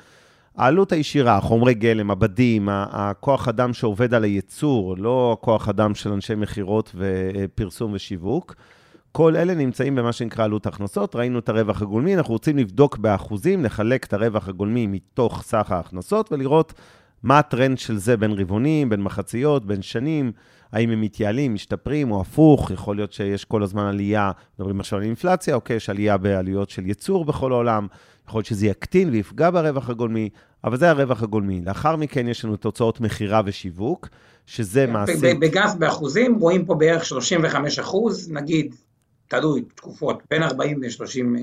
[0.56, 6.34] העלות הישירה, חומרי גלם, עבדים, הכוח אדם שעובד על הייצור, לא הכוח אדם של אנשי
[6.34, 8.54] מכירות ופרסום ושיווק,
[9.12, 11.16] כל אלה נמצאים במה שנקרא עלות הכנסות.
[11.16, 16.32] ראינו את הרווח הגולמי, אנחנו רוצים לבדוק באחוזים, לחלק את הרווח הגולמי מתוך סך ההכנסות
[16.32, 16.72] ולראות
[17.22, 20.32] מה הטרנד של זה בין רבעונים, בין מחציות, בין שנים,
[20.72, 25.04] האם הם מתייעלים, משתפרים או הפוך, יכול להיות שיש כל הזמן עלייה, מדברים עכשיו על
[25.04, 27.86] אינפלציה, אוקיי, יש עלייה בעלויות של ייצור בכל העולם,
[28.28, 30.28] יכול להיות שזה יקטין ויפגע ברווח הגולמי,
[30.64, 31.62] אבל זה הרווח הגולמי.
[31.66, 34.08] לאחר מכן יש לנו תוצאות מכירה ושיווק,
[34.46, 35.40] שזה מעשית...
[35.40, 38.74] בגז באחוזים רואים פה בערך 35 אחוז, נגיד,
[39.28, 41.38] תלוי, תקופות, בין 40 ל-30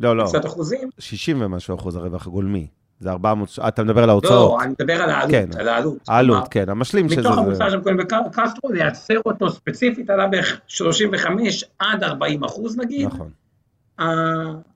[0.00, 0.24] לא, לא.
[0.46, 0.88] אחוזים.
[0.98, 2.66] 60 ומשהו אחוז הרווח הגולמי.
[3.00, 4.58] זה 400, אתה מדבר על ההוצאות.
[4.58, 5.98] לא, אני מדבר על העלות, כן, על העלות.
[6.08, 7.20] העלות, כן, המשלים שזה...
[7.20, 13.08] מתוך המוצר שהם קוראים בקסטרו, לייצר אותו ספציפית עלה בערך 35 עד 40 אחוז נגיד.
[13.08, 13.30] נכון.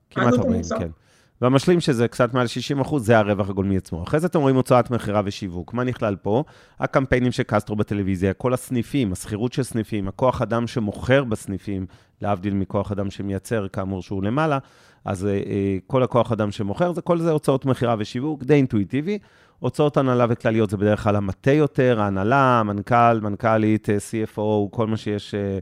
[0.09, 0.89] כמעט 40, כן.
[1.41, 4.03] והמשלים שזה קצת מעל 60 אחוז, זה הרווח הגולמי עצמו.
[4.03, 5.73] אחרי זה אתם רואים הוצאת מכירה ושיווק.
[5.73, 6.43] מה נכלל פה?
[6.79, 11.85] הקמפיינים של קסטרו בטלוויזיה, כל הסניפים, השכירות של סניפים, הכוח אדם שמוכר בסניפים,
[12.21, 14.57] להבדיל מכוח אדם שמייצר, כאמור, שהוא למעלה,
[15.05, 19.19] אז אה, אה, כל הכוח אדם שמוכר, זה, כל זה הוצאות מכירה ושיווק, די אינטואיטיבי.
[19.59, 24.97] הוצאות הנהלה וכלליות זה בדרך כלל המטה יותר, ההנהלה, מנכ"ל, מנכ"לית, אה, CFO, כל מה
[24.97, 25.59] שיש, אה,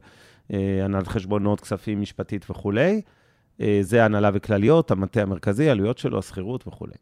[0.53, 3.01] אה, הנהלת חשבונות, כספים, משפטית וכולי.
[3.61, 6.93] אה, זה הנהלה וכלליות, המטה המרכזי, עלויות שלו, השכירות וכולי.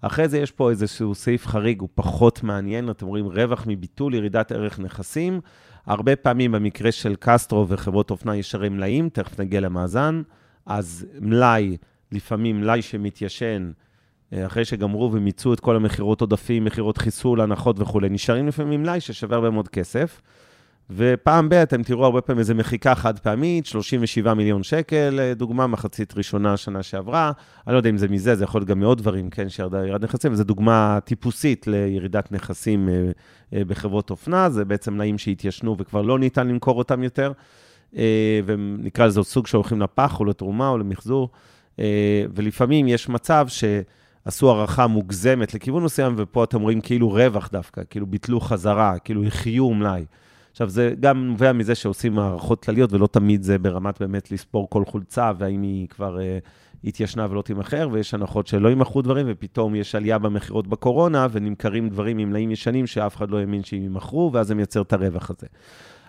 [0.00, 4.52] אחרי זה יש פה איזשהו סעיף חריג, הוא פחות מעניין, אתם רואים רווח מביטול, ירידת
[4.52, 5.40] ערך נכסים.
[5.86, 10.22] הרבה פעמים במקרה של קסטרו וחברות אופנה יש הרי מלאים, תכף נגיע למאזן.
[10.66, 11.76] אז מלאי,
[12.12, 13.72] לפעמים מלאי שמתיישן,
[14.32, 19.00] אה, אחרי שגמרו ומיצו את כל המכירות עודפים, מכירות חיסול, הנחות וכולי, נשארים לפעמים מלאי
[19.00, 20.20] ששווה הרבה מאוד כסף.
[20.90, 25.66] ופעם ב', אתם תראו הרבה פעמים איזו מחיקה חד פעמית, 37 מיליון שקל, אה, דוגמה,
[25.66, 27.32] מחצית ראשונה שנה שעברה.
[27.66, 30.04] אני לא יודע אם זה מזה, זה יכול להיות גם מעוד דברים, כן, שירדה ירד
[30.04, 32.94] נכסים, וזו דוגמה טיפוסית לירידת נכסים אה,
[33.54, 37.32] אה, בחברות אופנה, זה בעצם מלאים שהתיישנו וכבר לא ניתן למכור אותם יותר,
[38.44, 41.28] ונקרא לזה סוג שהולכים לפח או לתרומה או למחזור,
[42.34, 48.06] ולפעמים יש מצב שעשו הערכה מוגזמת לכיוון מסוים, ופה אתם רואים כאילו רווח דווקא, כאילו
[48.06, 50.04] ביטלו חזרה, כאילו החיו מלאי.
[50.52, 54.84] עכשיו, זה גם נובע מזה שעושים הערכות כלליות, ולא תמיד זה ברמת באמת לספור כל
[54.84, 56.48] חולצה, והאם היא כבר uh,
[56.84, 62.18] התיישנה ולא תימכר, ויש הנחות שלא יימכרו דברים, ופתאום יש עלייה במכירות בקורונה, ונמכרים דברים
[62.18, 65.46] עם מלאים ישנים שאף אחד לא האמין שהם יימכרו, ואז זה מייצר את הרווח הזה.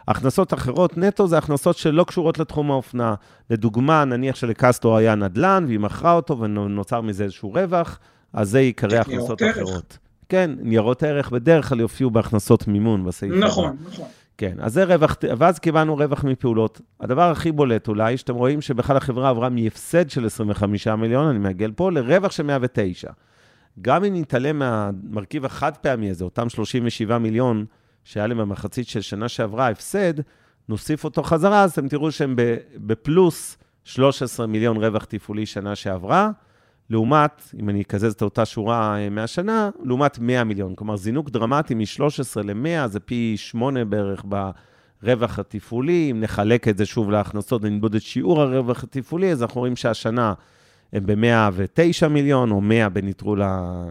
[0.07, 3.15] הכנסות אחרות נטו זה הכנסות שלא קשורות לתחום האופנה.
[3.49, 7.99] לדוגמה, נניח שלקסטרו היה נדל"ן, והיא מכרה אותו ונוצר מזה איזשהו רווח,
[8.33, 9.97] אז זה ייקרא הכנסות אחרות.
[10.29, 13.33] כן, ניירות ערך בדרך כלל יופיעו בהכנסות מימון בסעיף.
[13.33, 14.07] נכון, נכון.
[14.43, 16.81] כן, אז זה רווח, ואז קיבלנו רווח מפעולות.
[16.99, 21.71] הדבר הכי בולט אולי, שאתם רואים שבכלל החברה עברה מהפסד של 25 מיליון, אני מעגל
[21.71, 23.11] פה, לרווח של 109.
[23.81, 27.65] גם אם נתעלם מהמרכיב החד פעמי הזה, אותם 37 מיליון
[28.03, 30.13] שהיה להם במחצית של שנה שעברה הפסד,
[30.69, 32.35] נוסיף אותו חזרה, אז אתם תראו שהם
[32.75, 36.31] בפלוס 13 מיליון רווח תפעולי שנה שעברה,
[36.89, 40.75] לעומת, אם אני אקזז את אותה שורה אה, מהשנה, לעומת 100 מיליון.
[40.75, 44.25] כלומר, זינוק דרמטי מ-13 ל-100, זה פי 8 בערך
[45.03, 46.11] ברווח התפעולי.
[46.11, 50.33] אם נחלק את זה שוב להכנסות ונמדוד את שיעור הרווח התפעולי, אז אנחנו רואים שהשנה
[50.93, 53.41] הם ב-109 מיליון, או 100 בנטרול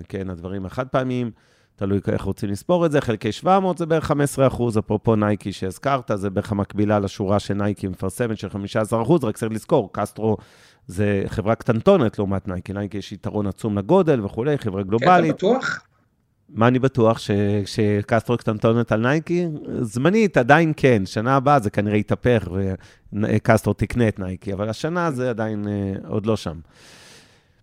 [0.08, 1.30] כן, הדברים החד-פעמיים.
[1.76, 6.10] תלוי איך רוצים לספור את זה, חלקי 700 זה בערך 15 אחוז, אפרופו נייקי שהזכרת,
[6.14, 10.36] זה בערך המקבילה לשורה שנייקי מפרסמת של 15 אחוז, רק צריך לזכור, קסטרו
[10.86, 15.24] זה חברה קטנטונת לעומת נייקי, נייקי יש יתרון עצום לגודל וכולי, חברה גלובלית.
[15.24, 15.82] כן, אתה בטוח?
[16.54, 17.30] מה אני בטוח, ש,
[17.64, 19.46] שקסטרו קטנטונת על נייקי?
[19.80, 22.48] זמנית, עדיין כן, שנה הבאה זה כנראה יתהפך
[23.12, 26.58] וקסטרו תקנה את נייקי, אבל השנה זה עדיין אה, עוד לא שם.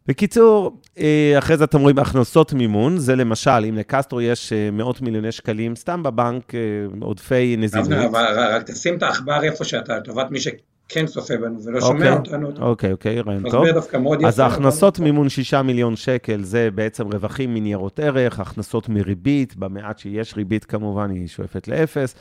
[0.08, 5.02] בקיצור, אה, אחרי זה אתם רואים הכנסות מימון, זה למשל, אם לקסטרו יש אה, מאות
[5.02, 6.54] מיליוני שקלים, סתם בבנק,
[7.02, 7.92] עודפי נזילות.
[7.92, 10.40] אבל רק תשים את העכבר איפה שאתה, לטובת מי
[10.89, 12.52] כן צופה בנו ולא שומע אוקיי, אותנו.
[12.60, 13.67] אוקיי, אוקיי, רעיון טוב.
[13.67, 14.28] דווקא מאוד יפה.
[14.28, 20.34] אז ההכנסות מימון 6 מיליון שקל, זה בעצם רווחים מניירות ערך, הכנסות מריבית, במעט שיש
[20.38, 22.15] ריבית כמובן, היא שואפת לאפס,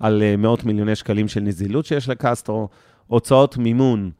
[0.00, 2.68] על אה, מאות מיליוני שקלים של נזילות שיש לקסטרו.
[3.06, 4.10] הוצאות מימון,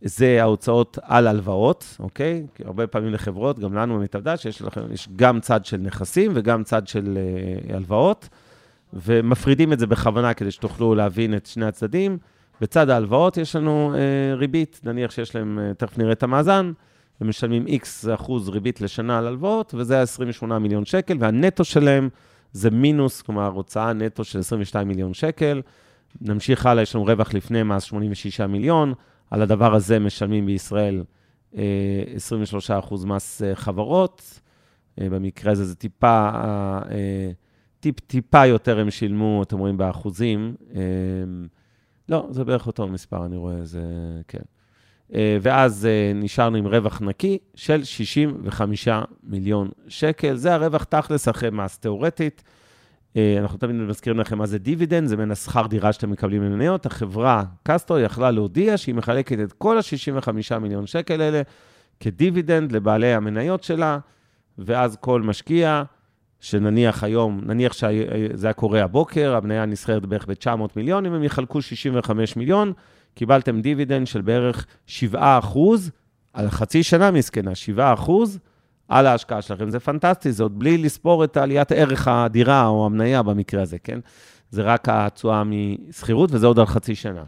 [0.00, 2.46] זה ההוצאות על הלוואות, אוקיי?
[2.54, 6.64] כי הרבה פעמים לחברות, גם לנו במתעבדה, שיש לכם, יש גם צד של נכסים וגם
[6.64, 7.18] צד של
[7.68, 8.28] uh, הלוואות,
[8.92, 12.18] ומפרידים את זה בכוונה כדי שתוכלו להבין את שני הצדדים.
[12.60, 16.72] בצד ההלוואות יש לנו אה, ריבית, נניח שיש להם, אה, תכף נראה את המאזן,
[17.20, 22.08] הם משלמים X אחוז ריבית לשנה על הלוואות, וזה 28 מיליון שקל, והנטו שלהם
[22.52, 25.62] זה מינוס, כלומר, הוצאה נטו של 22 מיליון שקל.
[26.20, 28.94] נמשיך הלאה, יש לנו רווח לפני מס 86 מיליון,
[29.30, 31.04] על הדבר הזה משלמים בישראל
[31.56, 31.62] אה,
[32.14, 34.40] 23 אחוז מס אה, חברות.
[35.00, 37.30] אה, במקרה הזה זה טיפה, אה, אה
[37.80, 40.54] טיפ, טיפה יותר הם שילמו, אתם רואים, באחוזים.
[42.08, 43.82] לא, זה בערך אותו מספר, אני רואה, זה
[44.28, 44.42] כן.
[45.14, 48.88] אה, ואז אה, נשארנו עם רווח נקי של 65
[49.22, 50.36] מיליון שקל.
[50.36, 52.42] זה הרווח תכלס אחרי מס תיאורטית.
[53.16, 56.86] אה, אנחנו תמיד מזכירים לכם מה זה דיבידנד, זה מן השכר דירה שאתם מקבלים למניות.
[56.86, 61.42] החברה קסטרו יכלה להודיע שהיא מחלקת את כל ה-65 מיליון שקל האלה
[62.00, 63.98] כדיבידנד לבעלי המניות שלה,
[64.58, 65.82] ואז כל משקיע
[66.46, 71.62] שנניח היום, נניח שזה היה קורה הבוקר, המניה נסחרת בערך ב-900 מיליון, אם הם יחלקו
[71.62, 72.72] 65 מיליון,
[73.14, 75.90] קיבלתם דיבידנד של בערך 7 אחוז,
[76.32, 78.38] על חצי שנה מסכנה, 7 אחוז
[78.88, 79.70] על ההשקעה שלכם.
[79.70, 83.98] זה פנטסטי, זה עוד בלי לספור את עליית ערך הדירה או המניה במקרה הזה, כן?
[84.50, 87.22] זה רק התשואה משכירות, וזה עוד על חצי שנה.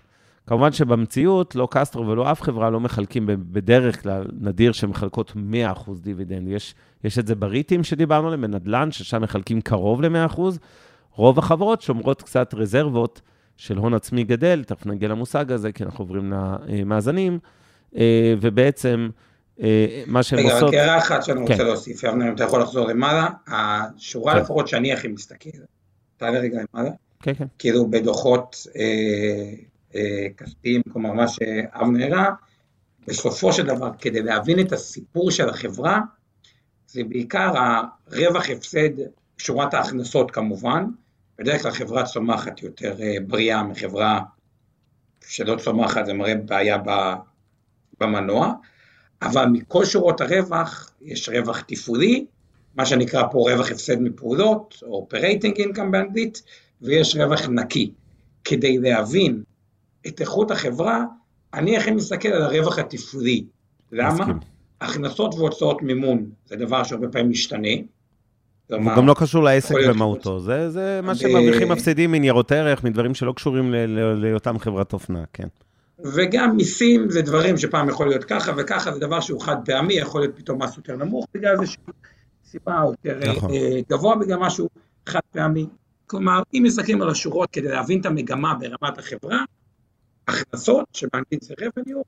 [0.48, 5.32] כמובן שבמציאות, לא קסטרו ולא אף חברה לא מחלקים בדרך כלל, נדיר שמחלקות
[5.76, 6.48] 100% דיבידנד.
[6.48, 10.40] יש, יש את זה ב REIT ים שדיברנו עליהם, בנדל"ן, ששם מחלקים קרוב ל-100%.
[11.12, 13.20] רוב החברות שומרות קצת רזרבות
[13.56, 16.32] של הון עצמי גדל, תכף נגיע למושג הזה, כי אנחנו עוברים
[16.66, 17.38] למאזנים,
[17.96, 19.08] אה, ובעצם
[19.62, 20.68] אה, מה שהן רגע, עושות...
[20.68, 21.52] רגע, רק הערה אחת שאני כן.
[21.52, 24.40] רוצה להוסיף, אבנר, אם אתה יכול לחזור למעלה, השורה כן.
[24.40, 25.58] לפחות שאני הכי מסתכל,
[26.16, 26.90] תעלה רגע למעלה,
[27.22, 27.46] כן, כן.
[27.58, 29.68] כאילו בדוחות אה,
[30.36, 32.30] כספיים, כלומר מה שאבנר הראה,
[33.06, 36.00] בסופו של דבר, כדי להבין את הסיפור של החברה,
[36.86, 37.52] זה בעיקר
[38.06, 38.90] הרווח הפסד,
[39.38, 40.84] שורת ההכנסות כמובן,
[41.38, 44.20] בדרך כלל חברה צומחת יותר אה, בריאה מחברה
[45.28, 46.76] שלא צומחת, זה מראה בעיה
[48.00, 48.52] במנוע,
[49.22, 52.26] אבל מכל שורות הרווח יש רווח תפעולי,
[52.74, 56.42] מה שנקרא פה רווח הפסד מפעולות, או operating income באנגלית,
[56.82, 57.92] ויש רווח נקי.
[58.44, 59.42] כדי להבין
[60.06, 61.04] את איכות החברה,
[61.54, 63.44] אני הכי מסתכל על הרווח התפעולי.
[63.92, 64.26] למה?
[64.80, 67.68] הכנסות והוצאות מימון זה דבר שהרבה פעמים משתנה.
[68.70, 73.32] הוא גם לא קשור לעסק במהותו, זה, זה מה שמרוויחים מפסידים מניירות ערך, מדברים שלא
[73.32, 73.74] קשורים
[74.16, 75.48] להיותם חברת אופנה, כן.
[76.14, 80.20] וגם מיסים זה דברים שפעם יכול להיות ככה וככה, זה דבר שהוא חד פעמי, יכול
[80.20, 81.82] להיות פתאום מס יותר נמוך בגלל איזושהי
[82.44, 83.50] סיבה יותר נכון.
[83.50, 84.68] אה, גבוה בגלל משהו
[85.06, 85.66] חד פעמי.
[86.06, 89.44] כלומר, אם מסתכלים על השורות כדי להבין את המגמה ברמת החברה,
[90.28, 92.02] הכנסות, שבאנגלית זה revenue,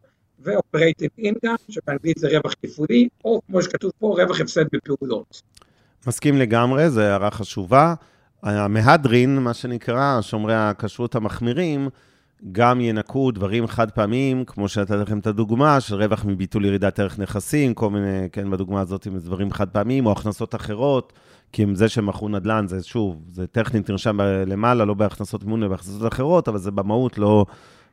[0.45, 5.43] ו-operating income, שבאנגלית זה רווח תפעולי, או כמו שכתוב פה, רווח הפסד בפעולות.
[6.07, 7.95] מסכים לגמרי, זו הערה חשובה.
[8.43, 11.89] המהדרין, מה שנקרא, שומרי הכשרות המחמירים,
[12.53, 17.19] גם ינקו דברים חד פעמיים, כמו שנתתי לכם את הדוגמה, של רווח מביטול ירידת ערך
[17.19, 21.13] נכסים, כל מיני, כן, בדוגמה הזאת, עם דברים חד פעמיים, או הכנסות אחרות,
[21.53, 25.71] כי עם זה שמכרו נדל"ן, זה שוב, זה טכנית נרשם למעלה, לא בהכנסות אימון, אלא
[25.71, 27.47] בהכנסות אחרות, אבל זה במהות לא,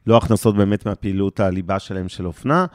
[0.07, 2.65] לא הכנסות באמת מהפעילות הליבה שלהם של אופנה,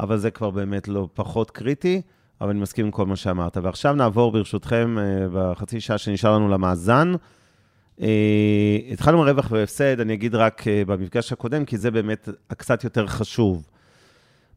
[0.00, 2.02] אבל זה כבר באמת לא פחות קריטי.
[2.40, 3.56] אבל אני מסכים עם כל מה שאמרת.
[3.56, 7.12] ועכשיו נעבור ברשותכם, אה, בחצי שעה שנשאר לנו למאזן.
[8.00, 12.84] אה, התחלנו עם רווח והפסד, אני אגיד רק אה, במפגש הקודם, כי זה באמת הקצת
[12.84, 13.66] יותר חשוב.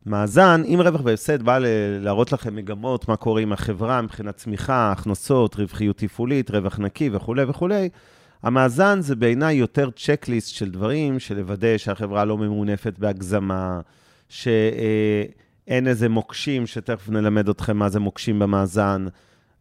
[0.06, 1.60] מאזן, אם רווח והפסד בא
[2.00, 7.44] להראות לכם מגמות, מה קורה עם החברה מבחינת צמיחה, הכנסות, רווחיות תפעולית, רווח נקי וכולי
[7.44, 7.90] וכולי,
[8.48, 13.82] המאזן זה בעיניי יותר צ'קליסט של דברים, של לוודא שהחברה לא ממונפת בהגזמה,
[14.30, 19.06] שאין איזה מוקשים, שתכף נלמד אתכם מה זה מוקשים במאזן,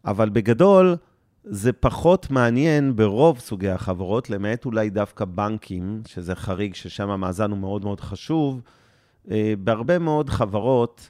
[0.05, 0.95] אבל בגדול,
[1.43, 7.59] זה פחות מעניין ברוב סוגי החברות, למעט אולי דווקא בנקים, שזה חריג, ששם המאזן הוא
[7.59, 8.61] מאוד מאוד חשוב.
[9.31, 11.09] אה, בהרבה מאוד חברות,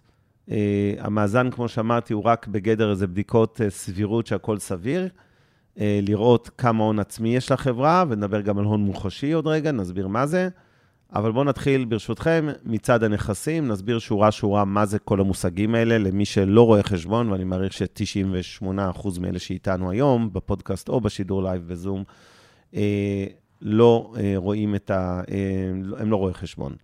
[0.52, 5.08] אה, המאזן, כמו שאמרתי, הוא רק בגדר איזה בדיקות אה, סבירות שהכל סביר.
[5.80, 10.08] אה, לראות כמה הון עצמי יש לחברה, ונדבר גם על הון מוחשי עוד רגע, נסביר
[10.08, 10.50] מה זה.
[11.16, 16.66] אבל בואו נתחיל, ברשותכם, מצד הנכסים, נסביר שורה-שורה מה זה כל המושגים האלה, למי שלא
[16.66, 22.04] רואה חשבון, ואני מעריך ש-98% מאלה שאיתנו היום, בפודקאסט או בשידור live בזום,
[22.76, 23.26] אה,
[23.62, 25.22] לא אה, רואים את ה...
[25.32, 26.76] אה, הם לא רואי חשבון.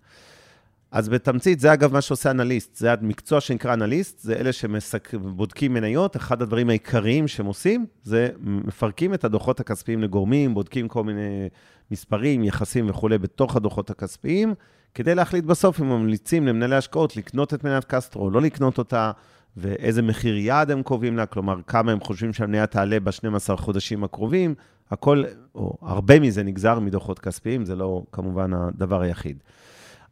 [0.94, 6.16] אז בתמצית, זה אגב מה שעושה אנליסט, זה המקצוע שנקרא אנליסט, זה אלה שבודקים מניות,
[6.16, 11.50] אחד הדברים העיקריים שהם עושים, זה מפרקים את הדוחות הכספיים לגורמים, בודקים כל מיני
[11.92, 14.54] מספרים, יחסים וכולי בתוך הדוחות הכספיים,
[14.94, 19.12] כדי להחליט בסוף אם ממליצים למנהלי השקעות לקנות את מניית קסטרו או לא לקנות אותה,
[19.58, 24.56] ואיזה מחיר יעד הם קובעים לה, כלומר, כמה הם חושבים שהמניה תעלה ב-12 חודשים הקרובים,
[24.92, 25.24] הכל,
[25.56, 29.38] או הרבה מזה נגזר מדוחות כספיים, זה לא כמובן הדבר היחיד.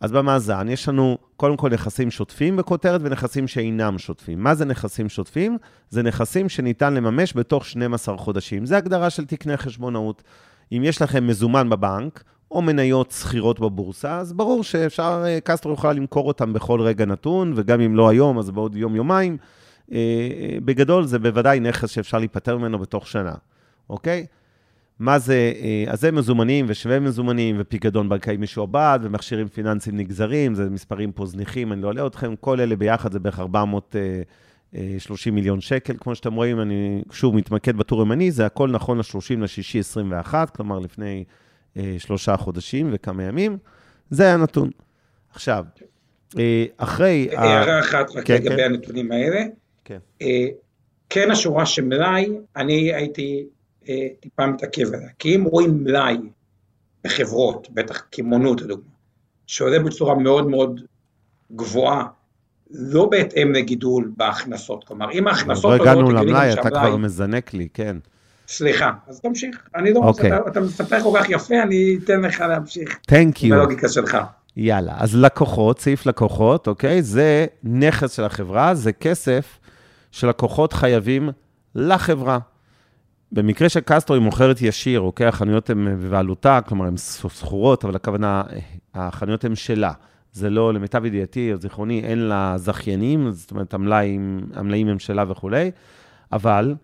[0.01, 4.43] אז במאזן יש לנו קודם כל נכסים שוטפים בכותרת ונכסים שאינם שוטפים.
[4.43, 5.57] מה זה נכסים שוטפים?
[5.89, 8.65] זה נכסים שניתן לממש בתוך 12 חודשים.
[8.65, 10.23] זה הגדרה של תקני חשבונאות.
[10.71, 15.93] אם יש לכם מזומן בבנק, או מניות שכירות בבורסה, אז ברור שאפשר, אה, קסטרו יכולה
[15.93, 19.37] למכור אותם בכל רגע נתון, וגם אם לא היום, אז בעוד יום-יומיים.
[19.91, 23.33] אה, אה, בגדול, זה בוודאי נכס שאפשר להיפטר ממנו בתוך שנה,
[23.89, 24.25] אוקיי?
[25.01, 30.69] מה זה, אה, אז זה מזומנים ושווה מזומנים ופיקדון בנקאי משועבד ומכשירים פיננסיים נגזרים, זה
[30.69, 35.93] מספרים פה זניחים, אני לא אלאה אתכם, כל אלה ביחד זה בערך 430 מיליון שקל,
[35.99, 40.79] כמו שאתם רואים, אני שוב מתמקד בטור הימני, זה הכל נכון ל-30 לשישי 21, כלומר
[40.79, 41.23] לפני
[41.77, 43.57] אה, שלושה חודשים וכמה ימים,
[44.09, 44.69] זה הנתון.
[45.33, 45.65] עכשיו,
[46.39, 47.29] אה, אחרי...
[47.35, 48.63] ה- הערה אחת רק כן, לגבי כן.
[48.63, 49.41] הנתונים האלה.
[49.85, 49.99] כן.
[50.21, 50.47] אה,
[51.09, 53.60] כן השורה של מלאי, אני הייתי אה,
[54.19, 56.17] טיפה מתעכב עליה, כי אם רואים מלאי
[57.03, 58.91] בחברות, בטח קמעונות לדוגמה,
[59.47, 60.81] שעולה בצורה מאוד מאוד
[61.51, 62.05] גבוהה,
[62.71, 67.97] לא בהתאם לגידול בהכנסות, כלומר אם ההכנסות לא הגענו למלאי, אתה כבר מזנק לי, כן.
[68.47, 70.37] סליחה, אז תמשיך, אני לא רוצה, אוקיי.
[70.37, 73.49] אתה, אתה מספר כל כך יפה, אני אתן לך להמשיך Thank you.
[73.49, 74.17] בלוגיקה שלך.
[74.57, 77.01] יאללה, אז לקוחות, סעיף לקוחות, אוקיי?
[77.01, 79.59] זה נכס של החברה, זה כסף
[80.11, 81.29] שלקוחות חייבים
[81.75, 82.39] לחברה.
[83.31, 85.27] במקרה של קסטרו היא מוכרת ישיר, אוקיי?
[85.27, 88.43] החנויות הן בבעלותה, כלומר הן סחורות, אבל הכוונה,
[88.93, 89.91] החנויות הן שלה.
[90.33, 95.25] זה לא, למיטב ידיעתי או זיכרוני, אין לה זכיינים, זאת אומרת, המלאים, המלאים הם שלה
[95.27, 95.71] וכולי,
[96.31, 96.75] אבל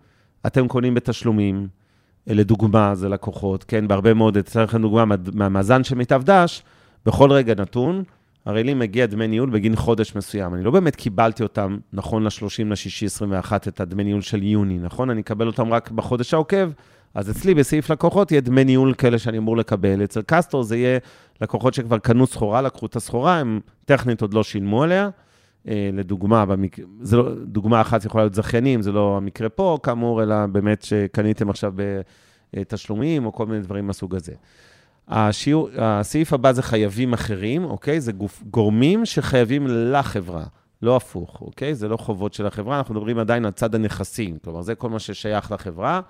[0.46, 1.68] אתם קונים בתשלומים,
[2.26, 6.62] לדוגמה, זה לקוחות, כן, בהרבה מאוד, אצלנו לכם דוגמה מהמאזן של מיטב דש,
[7.06, 8.02] בכל רגע נתון,
[8.48, 10.54] הרי לי מגיע דמי ניהול בגין חודש מסוים.
[10.54, 15.10] אני לא באמת קיבלתי אותם, נכון ל-30 ל-6 21, את הדמי ניהול של יוני, נכון?
[15.10, 16.70] אני אקבל אותם רק בחודש העוקב,
[17.14, 20.04] אז אצלי בסעיף לקוחות יהיה דמי ניהול כאלה שאני אמור לקבל.
[20.04, 20.98] אצל קסטור זה יהיה
[21.40, 25.10] לקוחות שכבר קנו סחורה, לקחו את הסחורה, הם טכנית עוד לא שילמו עליה.
[25.68, 26.78] אה, לדוגמה, במק...
[27.00, 31.50] זה לא, דוגמה אחת יכולה להיות זכיינים, זה לא המקרה פה, כאמור, אלא באמת שקניתם
[31.50, 31.72] עכשיו
[32.54, 34.32] בתשלומים או כל מיני דברים מהסוג הזה.
[35.08, 38.00] השיעור, הסעיף הבא זה חייבים אחרים, אוקיי?
[38.00, 40.44] זה גוף, גורמים שחייבים לחברה,
[40.82, 41.74] לא הפוך, אוקיי?
[41.74, 44.98] זה לא חובות של החברה, אנחנו מדברים עדיין על צד הנכסים, כלומר, זה כל מה
[44.98, 46.00] ששייך לחברה.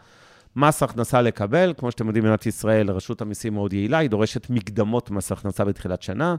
[0.57, 5.11] מס הכנסה לקבל, כמו שאתם יודעים, מדינת ישראל, רשות המיסים מאוד יעילה, היא דורשת מקדמות
[5.11, 6.37] מס הכנסה בתחילת שנה.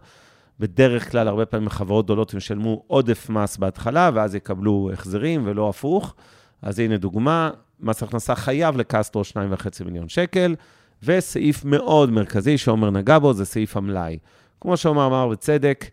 [0.59, 6.15] בדרך כלל, הרבה פעמים חברות גדולות ישלמו עודף מס בהתחלה, ואז יקבלו החזרים ולא הפוך.
[6.61, 7.49] אז הנה דוגמה,
[7.79, 10.55] מס הכנסה חייב לקסטרו 2.5 מיליון שקל.
[11.03, 14.17] וסעיף מאוד מרכזי שעומר נגע בו, זה סעיף המלאי.
[14.61, 15.85] כמו שעומר אמר בצדק,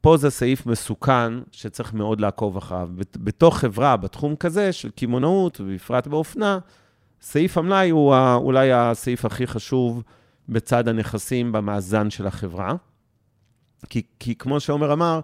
[0.00, 2.88] פה זה סעיף מסוכן שצריך מאוד לעקוב אחריו.
[3.16, 6.58] בתוך חברה, בתחום כזה של קמעונאות, ובפרט באופנה,
[7.20, 10.02] סעיף המלאי הוא אולי הסעיף הכי חשוב
[10.48, 12.74] בצד הנכסים במאזן של החברה.
[13.88, 15.20] כי, כי כמו שעומר אמר,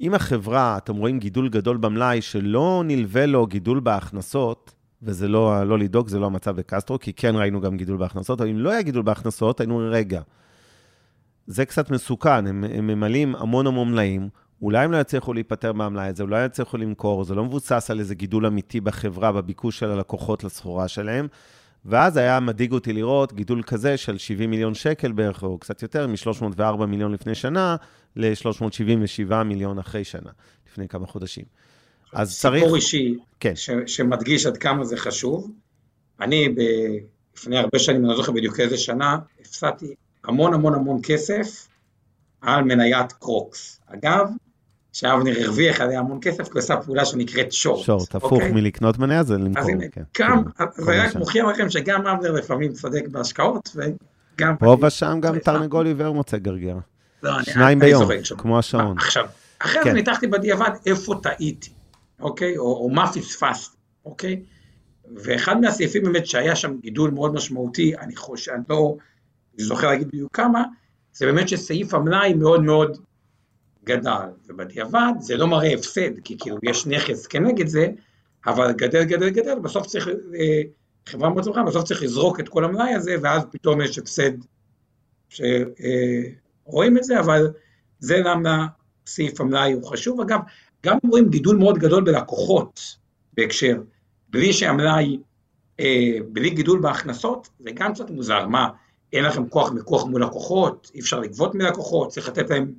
[0.00, 5.78] אם החברה, אתם רואים גידול גדול במלאי שלא נלווה לו גידול בהכנסות, וזה לא, לא
[5.78, 8.82] לדאוג, זה לא המצב בקסטרו, כי כן ראינו גם גידול בהכנסות, אבל אם לא היה
[8.82, 10.20] גידול בהכנסות, היינו רגע,
[11.46, 14.28] זה קצת מסוכן, הם, הם ממלאים המון המון מלאים,
[14.62, 18.14] אולי הם לא יצליחו להיפטר מהמלאי הזה, אולי יצליחו למכור, זה לא מבוסס על איזה
[18.14, 21.28] גידול אמיתי בחברה, בביקוש של הלקוחות לסחורה שלהם.
[21.84, 26.06] ואז היה מדאיג אותי לראות גידול כזה של 70 מיליון שקל בערך, או קצת יותר,
[26.06, 27.76] מ-304 מיליון לפני שנה
[28.16, 30.30] ל-377 מיליון אחרי שנה,
[30.70, 31.44] לפני כמה חודשים.
[32.12, 32.62] אז צריך...
[32.62, 33.56] סיפור אישי, כן.
[33.56, 35.50] ש, שמדגיש עד כמה זה חשוב.
[36.20, 36.60] אני ב,
[37.36, 39.94] לפני הרבה שנים, אני לא זוכר בדיוק איזה שנה, הפסדתי
[40.24, 41.68] המון המון המון כסף
[42.40, 43.80] על מניית קרוקס.
[43.86, 44.28] אגב,
[44.92, 47.84] שאבנר הרוויח עליה המון כסף, כי הוא עשה פעולה שנקראת שורט.
[47.84, 48.52] שורט, הפוך אוקיי?
[48.52, 49.62] מלקנות מניה זה למכור.
[49.62, 54.56] אז הנה, כן, גם, כן, זה רק מוכיח לכם שגם אבנר לפעמים צודק בהשקעות, וגם...
[54.56, 56.76] פה ושם גם תרנגול עיוור מוצא גרגר.
[57.22, 58.08] לא, שניים ביום,
[58.38, 58.98] כמו השעון.
[58.98, 59.26] עכשיו,
[59.58, 59.94] אחרי זה כן.
[59.94, 61.70] ניתחתי בדיעבד איפה טעיתי.
[62.20, 62.58] אוקיי?
[62.58, 63.72] או, או מה פספסת,
[64.04, 64.42] אוקיי?
[65.16, 68.96] ואחד מהסעיפים באמת שהיה שם גידול מאוד משמעותי, אני חושב, אני לא
[69.56, 70.64] זוכר להגיד בדיוק כמה,
[71.12, 72.98] זה באמת שסעיף המלאי מאוד מאוד
[73.84, 77.88] גדל, ובדיעבד זה לא מראה הפסד, כי כאילו יש נכס כנגד זה,
[78.46, 80.62] אבל גדל, גדל, גדל, בסוף צריך, אה,
[81.06, 84.30] חברה מאוד סמכה, בסוף צריך לזרוק את כל המלאי הזה, ואז פתאום יש הפסד
[85.28, 87.50] שרואים אה, את זה, אבל
[87.98, 88.66] זה למה
[89.06, 90.20] סעיף המלאי הוא חשוב.
[90.20, 90.40] אגב,
[90.86, 92.96] גם רואים גידול מאוד גדול בלקוחות
[93.34, 93.80] בהקשר,
[94.28, 95.18] בלי שהמלאי,
[95.80, 98.68] אה, בלי גידול בהכנסות, זה גם קצת מוזר, מה,
[99.12, 102.72] אין לכם כוח מיקוח מול לקוחות, אי אפשר לגבות מלקוחות, צריך לתת להם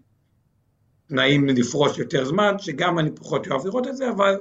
[1.08, 4.36] תנאים לפרוס יותר זמן, שגם אני פחות אוהב לראות את זה, אבל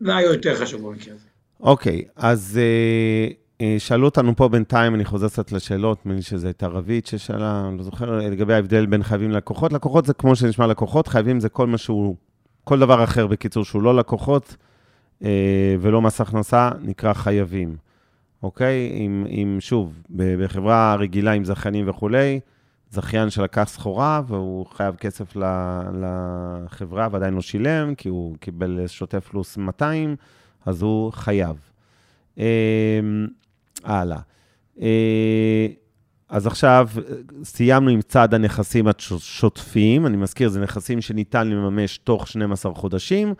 [0.00, 1.26] מלאי יותר חשוב במקרה הזה.
[1.60, 6.22] אוקיי, okay, אז uh, uh, שאלו אותנו פה בינתיים, אני חוזר קצת לשאלות, נדמה לי
[6.22, 9.72] שזו הייתה רבית ששאלה, אני לא זוכר, לגבי ההבדל בין חייבים ללקוחות.
[9.72, 12.16] לקוחות זה כמו שנשמע לקוחות, חייבים זה כל מה שהוא
[12.64, 14.56] כל דבר אחר, בקיצור, שהוא לא לקוחות
[15.24, 17.76] אה, ולא מס הכנסה, נקרא חייבים.
[18.42, 18.92] אוקיי?
[18.96, 22.40] אם, אם שוב, בחברה רגילה עם זכיינים וכולי,
[22.90, 25.36] זכיין שלקח סחורה והוא חייב כסף
[26.00, 30.16] לחברה ועדיין לא שילם, כי הוא קיבל שוטף פלוס 200,
[30.66, 31.56] אז הוא חייב.
[32.38, 33.00] אה,
[33.84, 34.18] הלאה.
[34.80, 35.66] אה,
[36.28, 36.88] אז עכשיו
[37.44, 43.34] סיימנו עם צד הנכסים השוטפים, אני מזכיר, זה נכסים שניתן לממש תוך 12 חודשים,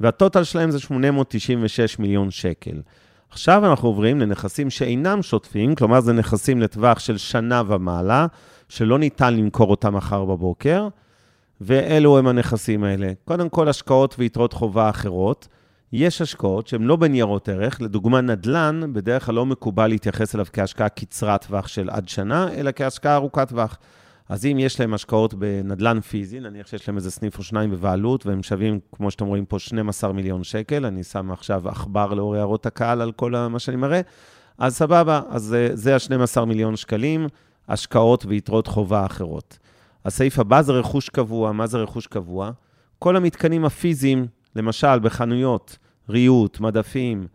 [0.00, 2.80] והטוטל שלהם זה 896 מיליון שקל.
[3.30, 8.26] עכשיו אנחנו עוברים לנכסים שאינם שוטפים, כלומר זה נכסים לטווח של שנה ומעלה,
[8.68, 10.88] שלא ניתן למכור אותם מחר בבוקר,
[11.60, 13.12] ואלו הם הנכסים האלה.
[13.24, 15.48] קודם כל, השקעות ויתרות חובה אחרות.
[15.96, 20.88] יש השקעות שהן לא בניירות ערך, לדוגמה נדל"ן, בדרך כלל לא מקובל להתייחס אליו כהשקעה
[20.88, 23.78] קצרת טווח של עד שנה, אלא כהשקעה ארוכת טווח.
[24.28, 28.26] אז אם יש להם השקעות בנדל"ן פיזי, נניח שיש להם איזה סניף או שניים בבעלות,
[28.26, 32.66] והם שווים, כמו שאתם רואים פה, 12 מיליון שקל, אני שם עכשיו עכבר לאור הערות
[32.66, 34.00] הקהל על כל מה שאני מראה,
[34.58, 37.26] אז סבבה, אז זה ה-12 מיליון שקלים,
[37.68, 39.58] השקעות ויתרות חובה אחרות.
[40.04, 41.52] הסעיף הבא זה רכוש קבוע.
[41.52, 42.50] מה זה רכוש קבוע?
[42.98, 44.26] כל המתקנים הפיזיים,
[44.56, 45.78] למשל בחנויות,
[46.08, 47.26] ריהוט, מדפים,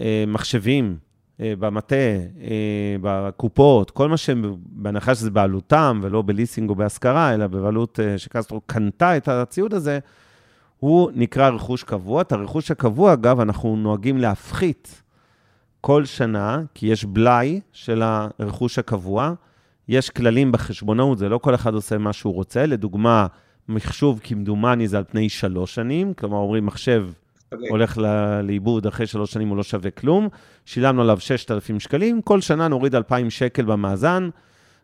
[0.00, 0.96] אה, מחשבים,
[1.40, 1.94] אה, במטה,
[2.40, 8.60] אה, בקופות, כל מה שהם, בהנחה שזה בעלותם ולא בליסינג או בהשכרה, אלא בבעלות שקסטרו
[8.66, 9.98] קנתה את הציוד הזה,
[10.78, 12.22] הוא נקרא רכוש קבוע.
[12.22, 15.02] את הרכוש הקבוע, אגב, אנחנו נוהגים להפחית
[15.80, 19.34] כל שנה, כי יש בלאי של הרכוש הקבוע.
[19.88, 22.66] יש כללים בחשבונאות, זה לא כל אחד עושה מה שהוא רוצה.
[22.66, 23.26] לדוגמה,
[23.68, 27.08] מחשוב כמדומני זה על פני שלוש שנים, כלומר אומרים מחשב
[27.68, 27.98] הולך
[28.42, 30.28] לאיבוד אחרי שלוש שנים הוא לא שווה כלום,
[30.64, 34.28] שילמנו עליו 6,000 שקלים, כל שנה נוריד 2,000 שקל במאזן,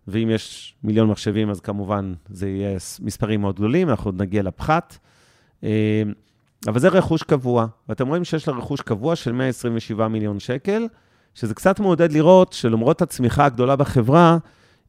[0.09, 4.99] ואם יש מיליון מחשבים אז כמובן זה יהיה מספרים מאוד גדולים, אנחנו עוד נגיע לפחת.
[5.65, 6.03] אה,
[6.67, 10.87] אבל זה רכוש קבוע, ואתם רואים שיש לה רכוש קבוע של 127 מיליון שקל,
[11.35, 14.39] שזה קצת מעודד לראות שלמרות הצמיחה הגדולה בחברה,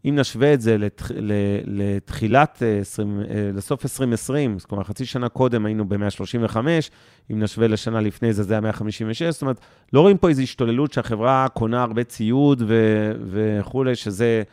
[0.06, 1.12] אם נשווה את זה לתח...
[1.66, 6.58] לתחילת, 20, אה, אה, לסוף 2020, זאת אומרת, חצי שנה קודם היינו ב-135,
[7.32, 9.60] אם נשווה לשנה לפני זה, זה היה 156, זאת אומרת,
[9.94, 13.12] לא רואים פה איזו השתוללות שהחברה קונה הרבה ציוד ו...
[13.32, 14.44] וכולי, שזה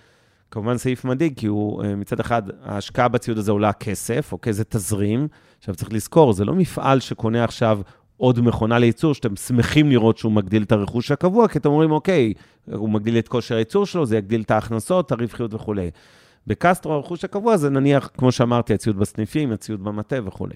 [0.50, 4.52] כמובן סעיף מדאיג, כי הוא, אה, מצד אחד, ההשקעה בציוד הזה עולה כסף, אוקיי?
[4.52, 5.28] זה תזרים.
[5.58, 7.80] עכשיו, צריך לזכור, זה לא מפעל שקונה עכשיו
[8.16, 12.32] עוד מכונה לייצור, שאתם שמחים לראות שהוא מגדיל את הרכוש הקבוע, כי אתם אומרים, אוקיי,
[12.72, 15.90] הוא מגדיל את כושר הייצור שלו, זה יגדיל את ההכנסות, הרווחיות וכולי.
[16.46, 20.54] בקסטרו הרכוש הקבוע זה נניח, כמו שאמרתי, הציוד בסניפים, הציוד במטה וכולי.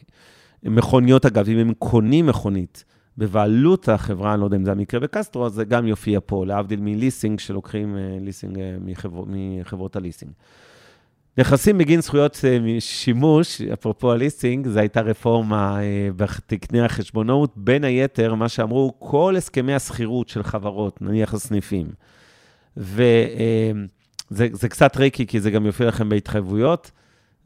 [0.63, 2.85] מכוניות, אגב, אם הם קונים מכונית
[3.19, 6.81] בבעלות החברה, אני לא יודע אם זה המקרה בקסטרו, אז זה גם יופיע פה, להבדיל
[6.81, 9.25] מליסינג, שלוקחים אה, ליסינג אה, מחבר...
[9.27, 10.33] מחברות הליסינג.
[11.39, 17.53] נכסים בגין זכויות אה, שימוש, אפרופו הליסינג, זו הייתה רפורמה אה, בתקני החשבונאות.
[17.57, 21.87] בין היתר, מה שאמרו, כל הסכמי השכירות של חברות, נניח הסניפים,
[22.77, 23.05] וזה
[24.41, 26.91] אה, קצת ריקי, כי זה גם יופיע לכם בהתחייבויות,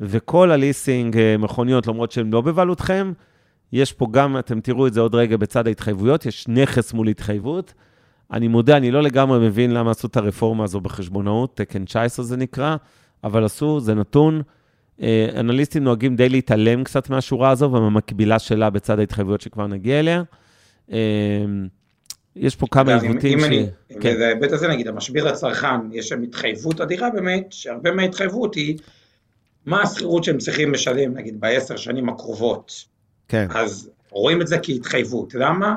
[0.00, 3.12] וכל הליסינג, מכוניות, למרות שהן לא בבעלותכם,
[3.72, 7.74] יש פה גם, אתם תראו את זה עוד רגע בצד ההתחייבויות, יש נכס מול התחייבות.
[8.32, 12.36] אני מודה, אני לא לגמרי מבין למה עשו את הרפורמה הזו בחשבונאות, תקן 19 זה
[12.36, 12.76] נקרא.
[13.24, 14.42] אבל עשו, זה נתון.
[15.02, 20.22] אה, אנליסטים נוהגים די להתעלם קצת מהשורה הזו ומהמקבילה שלה בצד ההתחייבויות שכבר נגיע אליה.
[20.92, 20.98] אה,
[22.36, 23.44] יש פה כמה עיוותים ש...
[23.44, 24.16] אם כן.
[24.18, 28.78] בהיבט הזה נגיד, המשביר לצרכן, יש שם התחייבות אדירה באמת, שהרבה מההתחייבות היא
[29.66, 32.84] מה השכירות שהם צריכים לשלם, נגיד, בעשר שנים הקרובות.
[33.28, 33.46] כן.
[33.50, 35.34] אז רואים את זה כהתחייבות.
[35.34, 35.74] למה?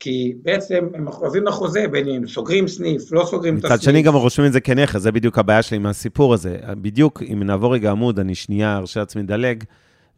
[0.00, 3.80] כי בעצם הם מחויבים לחוזה, בין אם סוגרים סניף, לא סוגרים את הסניף.
[3.80, 6.58] מצד שני גם רושמים את זה כנכס, זה בדיוק הבעיה שלי עם הסיפור הזה.
[6.82, 9.64] בדיוק, אם נעבור רגע עמוד, אני שנייה ארשה לעצמי לדלג,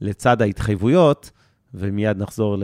[0.00, 1.30] לצד ההתחייבויות,
[1.74, 2.56] ומיד נחזור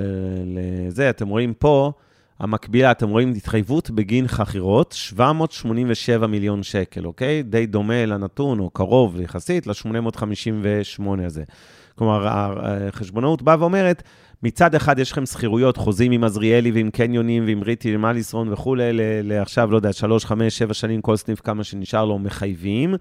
[0.46, 1.92] לזה, אתם רואים פה,
[2.38, 7.42] המקבילה, אתם רואים התחייבות בגין חכירות, 787 מיליון שקל, אוקיי?
[7.42, 11.42] די דומה לנתון, או קרוב יחסית, ל-858 הזה.
[11.98, 14.02] כלומר, החשבונאות באה ואומרת,
[14.42, 18.90] מצד אחד יש לכם שכירויות, חוזים עם עזריאלי ועם קניונים ועם ריטי ועם אליסרון וכולי,
[19.22, 22.94] לעכשיו, לא יודע, שלוש, חמש, שבע שנים, כל סניף כמה שנשאר לו, מחייבים.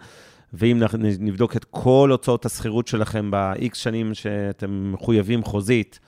[0.54, 0.84] ואם
[1.20, 6.00] נבדוק את כל הוצאות השכירות שלכם ב-X שנים שאתם מחויבים חוזית,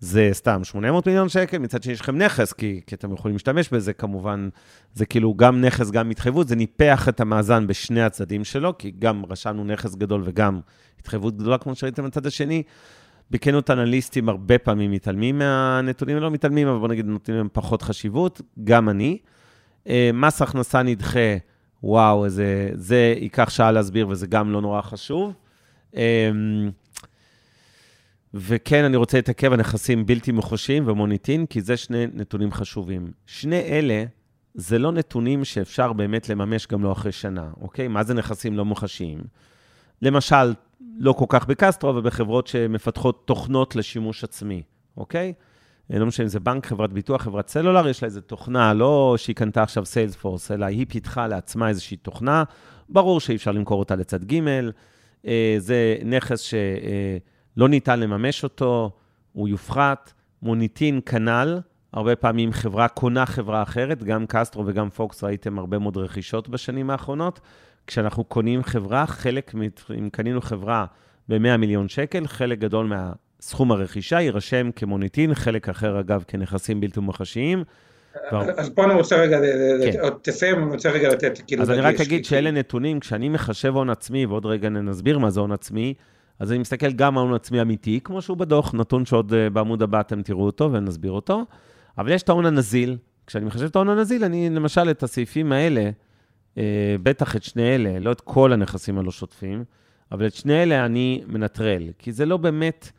[0.00, 3.68] זה סתם 800 מיליון שקל, מצד שני יש לכם נכס, כי, כי אתם יכולים להשתמש
[3.68, 4.48] בזה, כמובן,
[4.94, 9.22] זה כאילו גם נכס, גם התחייבות, זה ניפח את המאזן בשני הצדדים שלו, כי גם
[9.30, 10.60] רשמנו נכס גדול וגם
[11.00, 12.62] התחייבות גדולה, כמו שראיתם בצד השני.
[13.32, 18.40] בכנות אנליסטים הרבה פעמים מתעלמים מהנתונים, לא מתעלמים, אבל בוא נגיד נותנים להם פחות חשיבות,
[18.64, 19.18] גם אני.
[19.88, 21.36] אה, מס הכנסה נדחה,
[21.82, 25.34] וואו, זה, זה ייקח שעה להסביר וזה גם לא נורא חשוב.
[25.96, 26.30] אה,
[28.34, 33.12] וכן, אני רוצה להתעכב על נכסים בלתי מחושיים ומוניטין, כי זה שני נתונים חשובים.
[33.26, 34.04] שני אלה,
[34.54, 37.88] זה לא נתונים שאפשר באמת לממש גם לא אחרי שנה, אוקיי?
[37.88, 39.18] מה זה נכסים לא מוחשיים?
[40.02, 40.52] למשל,
[40.98, 44.62] לא כל כך בקסטרו, אבל בחברות שמפתחות תוכנות לשימוש עצמי,
[44.96, 45.32] אוקיי?
[45.92, 49.14] אה, לא משנה אם זה בנק, חברת ביטוח, חברת סלולר, יש לה איזו תוכנה, לא
[49.18, 52.44] שהיא קנתה עכשיו סיילספורס, אלא היא פיתחה לעצמה איזושהי תוכנה,
[52.88, 54.40] ברור שאי אפשר למכור אותה לצד ג',
[55.26, 58.90] אה, זה נכס שלא ניתן לממש אותו,
[59.32, 60.12] הוא יופחת,
[60.42, 61.58] מוניטין כנ"ל,
[61.92, 66.90] הרבה פעמים חברה קונה חברה אחרת, גם קסטרו וגם פוקס ראיתם הרבה מאוד רכישות בשנים
[66.90, 67.40] האחרונות,
[67.86, 69.52] כשאנחנו קונים חברה, חלק,
[69.98, 70.86] אם קנינו חברה
[71.28, 77.64] ב-100 מיליון שקל, חלק גדול מהסכום הרכישה יירשם כמוניטין, חלק אחר, אגב, כנכסים בלתי מוחשיים.
[78.30, 79.38] אז פה אני רוצה רגע,
[79.92, 80.00] כן.
[80.22, 81.62] תסיים, אני רוצה רגע לתת, כאילו...
[81.62, 85.40] אז אני רק אגיד שאלה נתונים, כשאני מחשב הון עצמי, ועוד רגע נסביר מה זה
[85.40, 85.94] הון עצמי,
[86.38, 89.82] אז אני מסתכל גם על הון עצמי אמיתי, כמו שהוא בדוח, נתון שעוד אה, בעמוד
[89.82, 91.44] הבא אתם תראו אותו ונסביר אותו,
[91.98, 92.96] אבל יש את ההון הנזיל.
[93.26, 95.90] כשאני מחשב את ההון הנזיל, אני למשל את הסעיפים האלה,
[96.58, 99.64] אה, בטח את שני אלה, לא את כל הנכסים הלא שוטפים,
[100.12, 102.90] אבל את שני אלה אני מנטרל, כי זה לא באמת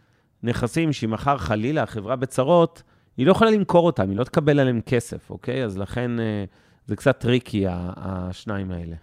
[0.43, 2.83] נכסים שאם מחר חלילה החברה בצרות,
[3.17, 5.65] היא לא יכולה למכור אותם, היא לא תקבל עליהם כסף, אוקיי?
[5.65, 6.45] אז לכן אה,
[6.87, 8.95] זה קצת טריקי, השניים האלה.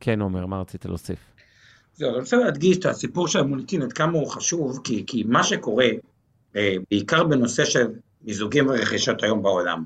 [0.00, 1.18] כן, עומר, מה רצית להוסיף?
[1.94, 5.44] זהו, אני רוצה להדגיש את הסיפור של המוניטין, עד כמה הוא חשוב, כי, כי מה
[5.44, 5.86] שקורה,
[6.56, 7.86] אה, בעיקר בנושא של
[8.26, 9.84] מיזוגים ורכישות היום בעולם,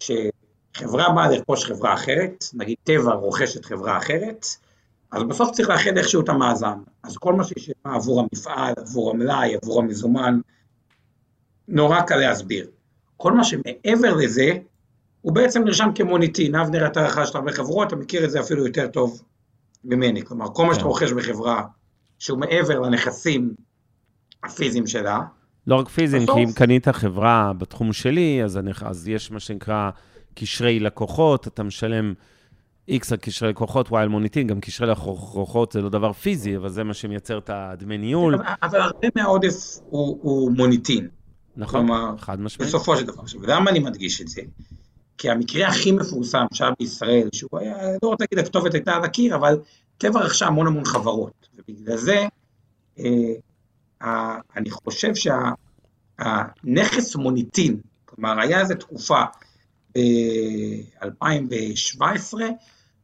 [0.00, 4.46] כשחברה באה לרכוש חברה אחרת, נגיד טבע רוכשת חברה אחרת,
[5.12, 6.78] אז בסוף צריך לאחד איכשהו את המאזן.
[7.02, 10.40] אז כל מה שיש עבור המפעל, עבור המלאי, עבור המזומן,
[11.68, 12.66] נורא קל להסביר.
[13.16, 14.50] כל מה שמעבר לזה,
[15.20, 16.54] הוא בעצם נרשם כמוניטין.
[16.54, 19.22] אבנר, אתה רכשת הרבה חברות, אתה מכיר את זה אפילו יותר טוב
[19.84, 20.24] ממני.
[20.24, 20.88] כלומר, כל מה שאתה כן.
[20.88, 21.62] רוכש בחברה,
[22.18, 23.54] שהוא מעבר לנכסים
[24.44, 25.20] הפיזיים שלה,
[25.66, 26.26] לא רק פיזיים.
[26.26, 29.90] כי אם קנית חברה בתחום שלי, אז, אני, אז יש מה שנקרא
[30.34, 32.14] קשרי לקוחות, אתה משלם
[32.90, 36.68] X על קשרי לקוחות, Y על מוניטין, גם קשרי לקוחות זה לא דבר פיזי, אבל
[36.68, 38.34] זה מה שמייצר את הדמי ניהול.
[38.62, 41.08] אבל הרבה מהעודף הוא, הוא מוניטין.
[41.56, 42.68] נכון, כלומר, חד משמעית.
[42.68, 43.22] בסופו של דבר.
[43.22, 44.42] עכשיו, למה אני מדגיש את זה?
[45.18, 49.34] כי המקרה הכי מפורסם שהיה בישראל, שהוא היה, לא רוצה להגיד הכתובת הייתה על הקיר,
[49.34, 49.58] אבל
[49.98, 52.26] טבע רכשה המון המון חברות, ובגלל זה,
[52.98, 53.32] אה,
[54.56, 59.22] אני חושב שהנכס מוניטין, כלומר, היה איזו תקופה
[59.92, 62.34] ב-2017,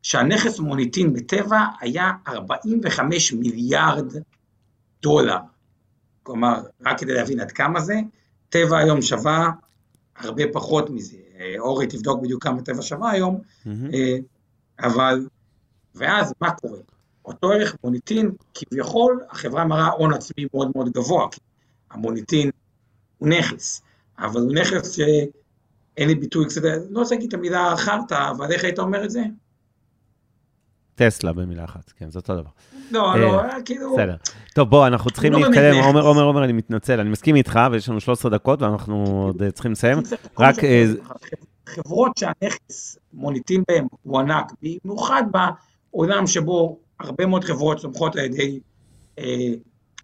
[0.03, 4.13] שהנכס מוניטין בטבע היה 45 מיליארד
[5.03, 5.39] דולר.
[6.23, 7.95] כלומר, רק כדי להבין עד כמה זה,
[8.49, 9.51] טבע היום שווה
[10.17, 11.17] הרבה פחות מזה.
[11.59, 13.69] אורי תבדוק בדיוק כמה טבע שווה היום, mm-hmm.
[14.81, 15.27] אבל,
[15.95, 16.79] ואז מה קורה?
[17.25, 21.41] אותו ערך מוניטין, כביכול החברה מראה הון עצמי מאוד מאוד גבוה, כי
[21.91, 22.51] המוניטין
[23.19, 23.83] הוא נכס,
[24.19, 28.65] אבל הוא נכס שאין לי ביטוי קצת, לא רוצה להגיד את המילה חרטא, אבל איך
[28.65, 29.23] היית אומר את זה?
[30.95, 32.51] טסלה במילה אחת, כן, זה אותו דבר.
[32.91, 33.93] לא, לא, אה, כאילו...
[33.93, 34.17] בסדר.
[34.55, 35.85] טוב, בוא, אנחנו צריכים לא להתקדם.
[35.85, 39.51] עומר, עומר, עומר, אני מתנצל, אני מסכים איתך, ויש לנו 13 דקות, ואנחנו עוד אה,
[39.51, 39.99] צריכים לסיים.
[40.39, 40.65] רק...
[40.65, 40.85] אה,
[41.67, 45.23] חברות שהנכס מוניטין בהן הוא ענק, במיוחד
[45.93, 48.61] בעולם שבו הרבה מאוד חברות צומחות על ידי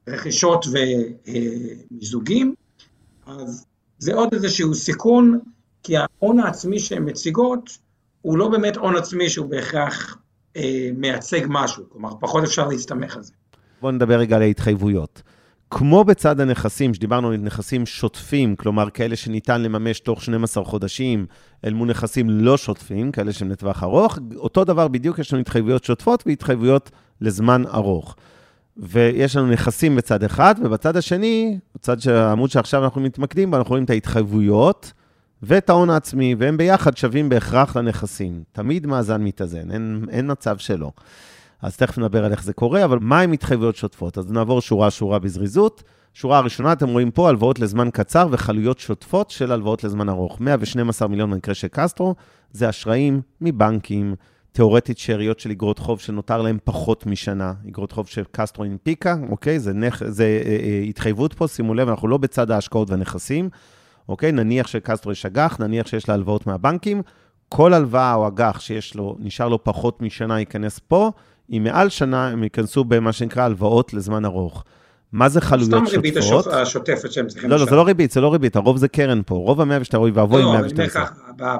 [0.08, 2.54] רכישות ומיזוגים,
[3.26, 3.66] אז
[3.98, 5.40] זה עוד איזשהו סיכון,
[5.82, 7.78] כי ההון העצמי שהן מציגות,
[8.22, 10.16] הוא לא באמת הון עצמי שהוא בהכרח
[10.56, 13.32] אה, מייצג משהו, כלומר, פחות אפשר להסתמך על זה.
[13.80, 15.22] בואו נדבר רגע על ההתחייבויות.
[15.70, 21.26] כמו בצד הנכסים, שדיברנו על נכסים שוטפים, כלומר כאלה שניתן לממש תוך 12 חודשים,
[21.64, 25.84] אל מול נכסים לא שוטפים, כאלה שהם לטווח ארוך, אותו דבר בדיוק, יש לנו התחייבויות
[25.84, 26.90] שוטפות והתחייבויות
[27.20, 28.16] לזמן ארוך.
[28.76, 33.70] ויש לנו נכסים בצד אחד, ובצד השני, בצד של העמוד שעכשיו אנחנו מתמקדים בו, אנחנו
[33.70, 34.92] רואים את ההתחייבויות,
[35.42, 38.42] ואת ההון העצמי, והם ביחד שווים בהכרח לנכסים.
[38.52, 40.90] תמיד מאזן מתאזן, אין, אין מצב שלא.
[41.62, 44.18] אז תכף נדבר על איך זה קורה, אבל מה עם התחייבויות שוטפות?
[44.18, 45.82] אז נעבור שורה-שורה בזריזות.
[46.14, 50.40] שורה הראשונה, אתם רואים פה הלוואות לזמן קצר וחלויות שוטפות של הלוואות לזמן ארוך.
[50.40, 52.14] 112 מיליון במקרה של קסטרו,
[52.50, 54.14] זה אשראים מבנקים,
[54.52, 59.60] תיאורטית שאריות של אגרות חוב שנותר להם פחות משנה, אגרות חוב של קסטרו הנפיקה, אוקיי?
[59.60, 60.02] זה, נכ...
[60.06, 63.48] זה אה, אה, התחייבות פה, שימו לב, אנחנו לא בצד ההשקעות והנכסים.
[64.08, 64.32] אוקיי?
[64.32, 67.02] נניח שקסטרו יש אג"ח, נניח שיש לה הלוואות מהבנקים,
[67.48, 71.10] כל הלוואה או אג"ח שיש לו, נשאר לו פחות משנה, ייכנס פה,
[71.50, 74.64] אם מעל שנה הם ייכנסו במה שנקרא הלוואות לזמן ארוך.
[75.12, 75.88] מה זה חלויות שוטפות?
[75.88, 76.16] סתם ריבית
[76.52, 79.34] השוטפת שהם צריכים לא, לא, זה לא ריבית, זה לא ריבית, הרוב זה קרן פה.
[79.34, 81.06] רוב המאה ושתי, אוי ואבוי, מאה ושתי עשרה.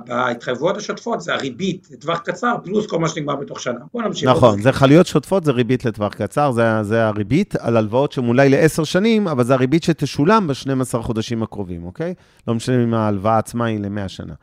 [0.06, 3.78] בהתחייבויות השוטפות זה הריבית לטווח קצר, פלוס כל מה שנגמר בתוך שנה.
[3.94, 4.28] בוא נמשיך.
[4.28, 8.48] נכון, זה חלויות שוטפות, זה ריבית לטווח קצר, זה, זה הריבית על הלוואות שהן אולי
[8.48, 12.14] לעשר שנים, אבל זה הריבית שתשולם ב-12 חודשים הקרובים, אוקיי?
[12.48, 14.34] לא משנה אם ההלוואה עצמה היא ל-100 שנה.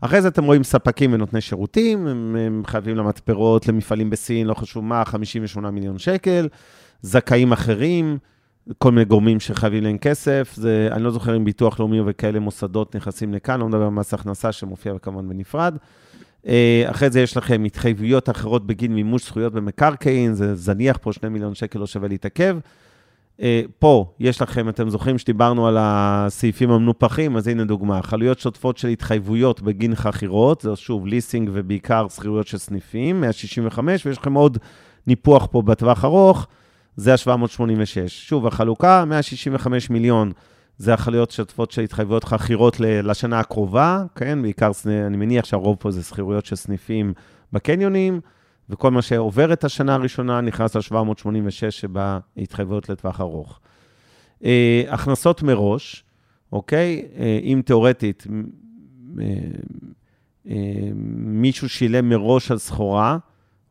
[0.00, 4.84] אחרי זה אתם רואים ספקים ונותני שירותים, הם, הם חייבים למתפרות, למפעלים בסין, לא חשוב
[4.84, 6.48] מה, 58 מיליון שקל,
[7.02, 8.18] זכאים אחרים,
[8.78, 12.96] כל מיני גורמים שחייבים להם כסף, זה, אני לא זוכר אם ביטוח לאומי וכאלה מוסדות
[12.96, 15.76] נכנסים לכאן, לא מדבר על מס הכנסה שמופיע כמובן בנפרד.
[16.46, 21.32] אה, אחרי זה יש לכם התחייבויות אחרות בגין מימוש זכויות במקרקעין, זה זניח פה 2
[21.32, 22.58] מיליון שקל, לא שווה להתעכב.
[23.40, 28.78] אה, פה יש לכם, אתם זוכרים שדיברנו על הסעיפים המנופחים, אז הנה דוגמה, חלויות שוטפות
[28.78, 34.58] של התחייבויות בגין חכירות, זה שוב ליסינג ובעיקר שכירויות של סניפים, 165, ויש לכם עוד
[35.06, 36.46] ניפוח פה בטווח ארוך,
[36.96, 38.08] זה ה-786.
[38.08, 40.32] שוב, החלוקה, 165 מיליון,
[40.78, 44.42] זה החלויות שוטפות של התחייבויות חכירות לשנה הקרובה, כן?
[44.42, 44.70] בעיקר,
[45.06, 47.12] אני מניח שהרוב פה זה שכירויות של סניפים
[47.52, 48.20] בקניונים,
[48.70, 53.60] וכל מה שעובר את השנה הראשונה נכנס ל-786 שבה התחייבויות לטווח ארוך.
[54.44, 56.04] אה, הכנסות מראש,
[56.52, 57.08] אוקיי?
[57.18, 58.26] אה, אם תיאורטית
[59.20, 59.24] אה,
[60.48, 63.18] אה, מישהו שילם מראש על סחורה,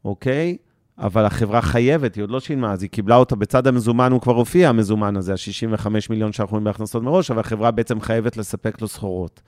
[0.05, 0.57] אוקיי?
[0.97, 4.35] אבל החברה חייבת, היא עוד לא שילמה, אז היא קיבלה אותה בצד המזומן, הוא כבר
[4.35, 8.87] הופיע, המזומן הזה, ה-65 מיליון שאנחנו רואים בהכנסות מראש, אבל החברה בעצם חייבת לספק לו
[8.87, 9.41] סחורות.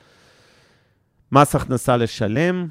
[1.31, 2.67] מס הכנסה לשלם,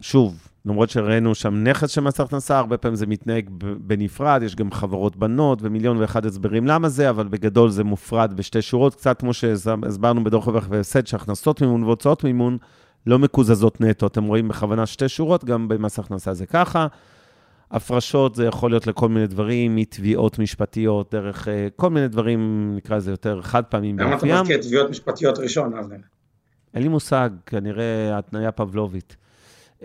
[0.00, 3.50] שוב, למרות שראינו שם נכס של מס הכנסה, הרבה פעמים זה מתנהג
[3.80, 8.62] בנפרד, יש גם חברות בנות ומיליון ואחד הסברים למה זה, אבל בגדול זה מופרד בשתי
[8.62, 12.58] שורות, קצת כמו שהסברנו בדוח רווח והפסד, שהכנסות מימון והוצאות מימון
[13.06, 14.06] לא מקוזזות נטו.
[14.06, 16.86] אתם רואים בכוונה שתי שורות, גם במס הכנסה זה ככה.
[17.70, 22.96] הפרשות זה יכול להיות לכל מיני דברים, מתביעות משפטיות, דרך uh, כל מיני דברים, נקרא
[22.96, 24.32] לזה יותר חד פעמים באופיים.
[24.32, 25.96] למה אתה מזכיר תביעות משפטיות ראשון, אבנר?
[26.74, 29.16] אין לי מושג, כנראה התניה פבלובית.
[29.80, 29.82] Uh,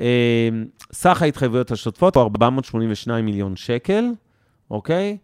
[0.91, 4.06] סך ההתחייבויות השוטפות הוא 482 מיליון שקל,
[4.72, 5.18] אוקיי?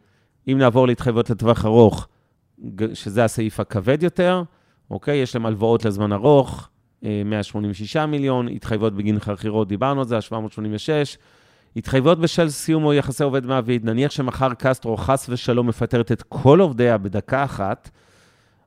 [0.47, 2.07] אם נעבור להתחייבויות לטווח ארוך,
[2.93, 4.43] שזה הסעיף הכבד יותר,
[4.91, 5.17] אוקיי?
[5.17, 6.69] יש להם הלוואות לזמן ארוך,
[7.01, 11.17] 186 אה, מיליון, התחייבויות בגין חכירות, דיברנו על זה, 786.
[11.75, 16.59] התחייבויות בשל סיום או יחסי עובד מעביד, נניח שמחר קסטרו חס ושלום מפטרת את כל
[16.59, 17.89] עובדיה בדקה אחת,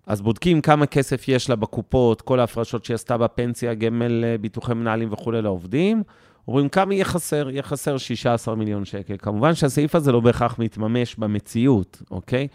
[0.07, 4.75] אז בודקים כמה כסף יש לה בקופות, כל ההפרשות שהיא עשתה בפנסיה, גמל, אה, ביטוחי
[4.75, 6.03] מנהלים וכולי לעובדים,
[6.47, 9.15] רואים כמה יהיה חסר, יהיה חסר 16 מיליון שקל.
[9.19, 12.49] כמובן שהסעיף הזה לא בהכרח מתממש במציאות, אוקיי?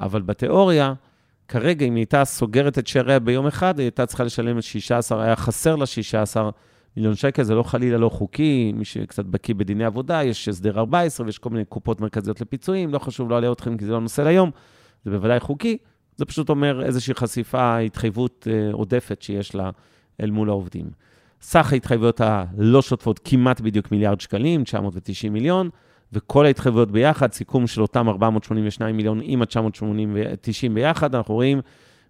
[0.00, 0.94] אבל בתיאוריה,
[1.48, 5.24] כרגע, אם היא הייתה סוגרת את שעריה ביום אחד, היא הייתה צריכה לשלם את 16,
[5.24, 6.50] היה חסר לה 16
[6.96, 11.26] מיליון שקל, זה לא חלילה לא חוקי, מי שקצת בקיא בדיני עבודה, יש הסדר 14
[11.26, 14.22] ויש כל מיני קופות מרכזיות לפיצויים, לא חשוב, לא עליה אתכם כי זה לא נושא
[14.22, 14.50] להיום,
[15.04, 15.78] זה בוודאי חוקי,
[16.16, 19.70] זה פשוט אומר איזושהי חשיפה, התחייבות אה, עודפת שיש לה
[20.20, 20.90] אל מול העובדים.
[21.40, 25.70] סך ההתחייבויות הלא שוטפות כמעט בדיוק מיליארד שקלים, 990 מיליון,
[26.12, 31.60] וכל ההתחייבויות ביחד, סיכום של אותם 482 מיליון עם ה-990 ביחד, אנחנו רואים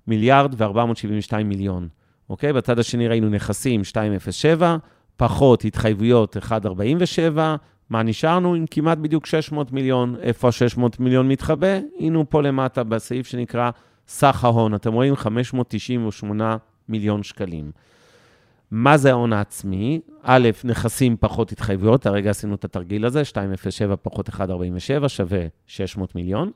[0.06, 1.88] מיליארד ו-472 מיליון.
[2.30, 2.52] אוקיי?
[2.52, 4.76] בצד השני ראינו נכסים 207,
[5.16, 7.56] פחות התחייבויות 147,
[7.90, 8.54] מה נשארנו?
[8.54, 10.16] עם כמעט בדיוק 600 מיליון.
[10.20, 11.78] איפה ה-600 מיליון מתחבא?
[11.98, 13.70] הנה פה למטה בסעיף שנקרא
[14.08, 14.74] סך ההון.
[14.74, 16.56] אתם רואים 598
[16.88, 17.70] מיליון שקלים.
[18.70, 20.00] מה זה ההון העצמי?
[20.22, 26.50] א', נכסים פחות התחייבויות, הרגע עשינו את התרגיל הזה, 207 פחות 147 שווה 600 מיליון.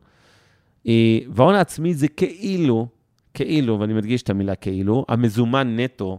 [0.86, 2.86] אה, וההון העצמי זה כאילו,
[3.34, 6.18] כאילו, ואני מדגיש את המילה כאילו, המזומן נטו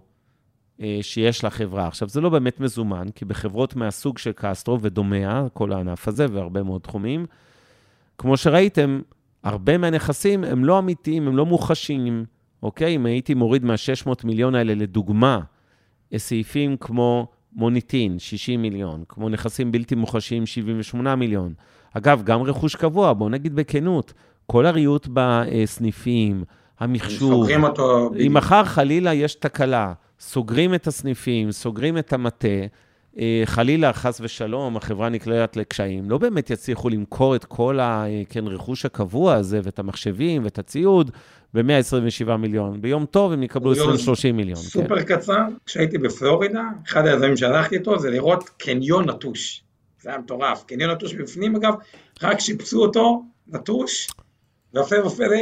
[0.82, 1.88] אה, שיש לחברה.
[1.88, 6.64] עכשיו, זה לא באמת מזומן, כי בחברות מהסוג של קסטרו ודומיה, כל הענף הזה והרבה
[6.64, 7.26] מאוד תחומים,
[8.18, 9.02] כמו שראיתם,
[9.44, 12.26] הרבה מהנכסים הם לא אמיתיים, הם לא מוחשים,
[12.64, 12.96] אוקיי?
[12.96, 15.39] אם הייתי מוריד מה-600 מיליון האלה, לדוגמה,
[16.18, 21.54] סעיפים כמו מוניטין, 60 מיליון, כמו נכסים בלתי מוחשיים, 78 מיליון.
[21.94, 24.14] אגב, גם רכוש קבוע, בואו נגיד בכנות,
[24.48, 26.44] כל הריהוט בסניפים,
[26.80, 28.12] המחשוב, סוגרים אותו.
[28.28, 32.48] אם מחר חלילה יש תקלה, סוגרים את הסניפים, סוגרים את המטה,
[33.45, 39.34] חלילה, חס ושלום, החברה נקלעת לקשיים, לא באמת יצליחו למכור את כל הרכוש כן, הקבוע
[39.34, 41.12] הזה, ואת המחשבים, ואת הציוד,
[41.53, 42.82] ב-127 מיליון.
[42.82, 43.78] ביום טוב הם יקבלו 20-30
[44.34, 44.55] מיליון.
[44.55, 44.62] כן.
[44.62, 45.16] סופר כן.
[45.16, 49.64] קצר, כשהייתי בפלורידה, אחד היזמים שהלכתי איתו זה לראות קניון נטוש.
[50.01, 50.64] זה היה מטורף.
[50.64, 51.74] קניון נטוש בפנים, אגב,
[52.24, 54.07] רק שיפצו אותו, נטוש,
[54.74, 55.38] והפלא ופלא,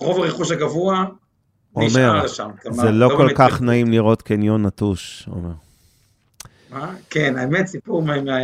[0.00, 1.04] רוב הרכוש הגבוה
[1.76, 2.50] נשאר שם.
[2.70, 5.65] זה לא, לא כל כך נעים לראות קניון נטוש, אומר.
[6.70, 6.94] מה?
[7.10, 8.02] כן, האמת, סיפור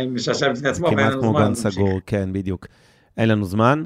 [0.09, 1.29] משעשע בפני עצמו, אבל אין לנו זמן.
[1.29, 2.67] כמעט כמו גן סגור, כן, בדיוק.
[3.17, 3.83] אין לנו זמן.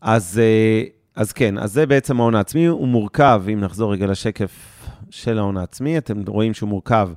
[0.00, 0.38] אז...
[0.42, 0.84] אה,
[1.16, 5.56] אז כן, אז זה בעצם ההון העצמי, הוא מורכב, אם נחזור רגע לשקף של ההון
[5.56, 7.10] העצמי, אתם רואים שהוא מורכב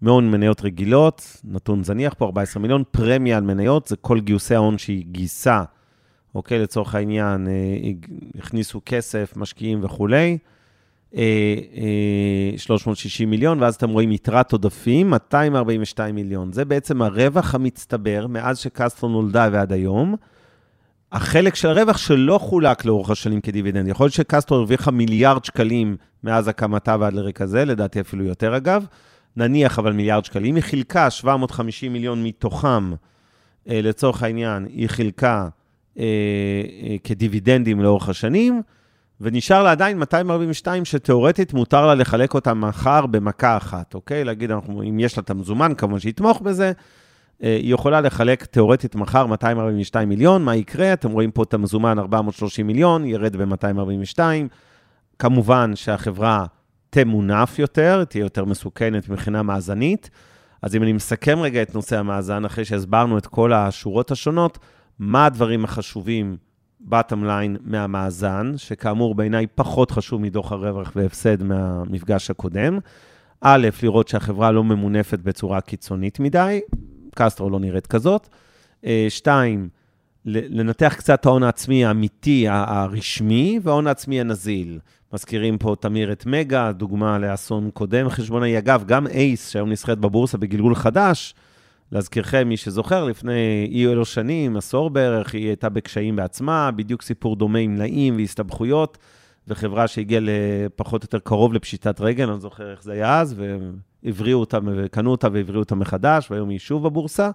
[0.00, 4.78] מהון מניות רגילות, נתון זניח פה, 14 מיליון, פרמיה על מניות, זה כל גיוסי ההון
[4.78, 5.64] שהיא גייסה,
[6.34, 7.52] אוקיי, לצורך העניין, אה,
[8.38, 10.38] הכניסו כסף, משקיעים וכולי,
[11.12, 16.52] 360 אה, אה, מיליון, ואז אתם רואים יתרת עודפים, 242 מיליון.
[16.52, 20.14] זה בעצם הרווח המצטבר מאז שקסטרו נולדה ועד היום.
[21.12, 23.88] החלק של הרווח שלא חולק לאורך השנים כדיבידנד.
[23.88, 28.86] יכול להיות שקסטרו הרוויחה מיליארד שקלים מאז הקמתה ועד לרגע זה, לדעתי אפילו יותר אגב.
[29.36, 32.92] נניח אבל מיליארד שקלים, היא חילקה 750 מיליון מתוכם,
[33.68, 35.48] אה, לצורך העניין, היא חילקה
[37.04, 38.62] כדיבידנדים לאורך השנים,
[39.22, 44.24] ונשאר לה עדיין 242 שתאורטית מותר לה לחלק אותם מחר במכה אחת, אוקיי?
[44.24, 46.72] להגיד, אנחנו, אם יש לה את המזומן, כמובן שיתמוך בזה,
[47.42, 50.92] אה, היא יכולה לחלק תיאורטית מחר 242 מיליון, מה יקרה?
[50.92, 54.18] אתם רואים פה את המזומן 430 מיליון, ירד ב-242.
[55.18, 56.46] כמובן שהחברה
[56.90, 60.10] תמונף יותר, תהיה יותר מסוכנת מבחינה מאזנית.
[60.62, 64.58] אז אם אני מסכם רגע את נושא המאזן, אחרי שהסברנו את כל השורות השונות,
[64.98, 66.36] מה הדברים החשובים
[66.90, 72.78] bottom line מהמאזן, שכאמור בעיניי פחות חשוב מדוח הרווח והפסד מהמפגש הקודם.
[73.40, 76.60] א', לראות שהחברה לא ממונפת בצורה קיצונית מדי,
[77.14, 78.28] קסטרו לא נראית כזאת.
[78.84, 79.68] אה, שתיים,
[80.24, 84.78] לנתח קצת את ההון העצמי האמיתי, הרשמי, וההון העצמי הנזיל.
[85.12, 88.58] מזכירים פה, תמיר, את מגה, דוגמה לאסון קודם חשבונאי.
[88.58, 91.34] אגב, גם אייס, שהיום נסחרת בבורסה בגלגול חדש,
[91.92, 97.36] להזכירכם, מי שזוכר, לפני אי אלו שנים, עשור בערך, היא הייתה בקשיים בעצמה, בדיוק סיפור
[97.36, 98.98] דומה עם מלאים והסתבכויות,
[99.48, 103.36] וחברה שהגיעה לפחות או יותר קרוב לפשיטת רגל, אני לא זוכר איך זה היה אז,
[104.04, 107.30] והבריאו אותה, וקנו אותה והבריאו אותה מחדש, והיום היא שוב בבורסה.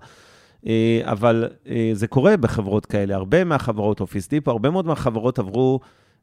[0.68, 3.16] אה, אבל אה, זה קורה בחברות כאלה.
[3.16, 5.80] הרבה מהחברות, אופיס דיפו, הרבה מאוד מהחברות עברו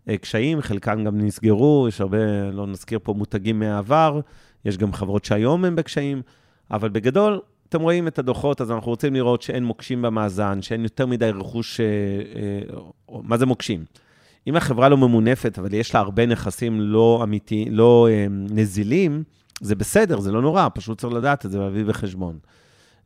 [0.08, 4.20] אה, קשיים, חלקן גם נסגרו, יש הרבה, לא נזכיר פה מותגים מהעבר,
[4.64, 6.22] יש גם חברות שהיום הן בקשיים,
[6.70, 11.06] אבל בגדול, אתם רואים את הדוחות, אז אנחנו רוצים לראות שאין מוקשים במאזן, שאין יותר
[11.06, 11.80] מדי רכוש,
[13.22, 13.84] מה זה מוקשים?
[14.46, 19.22] אם החברה לא ממונפת, אבל יש לה הרבה נכסים לא אמיתיים, לא נזילים,
[19.60, 22.38] זה בסדר, זה לא נורא, פשוט צריך לדעת את זה ולהביא בחשבון.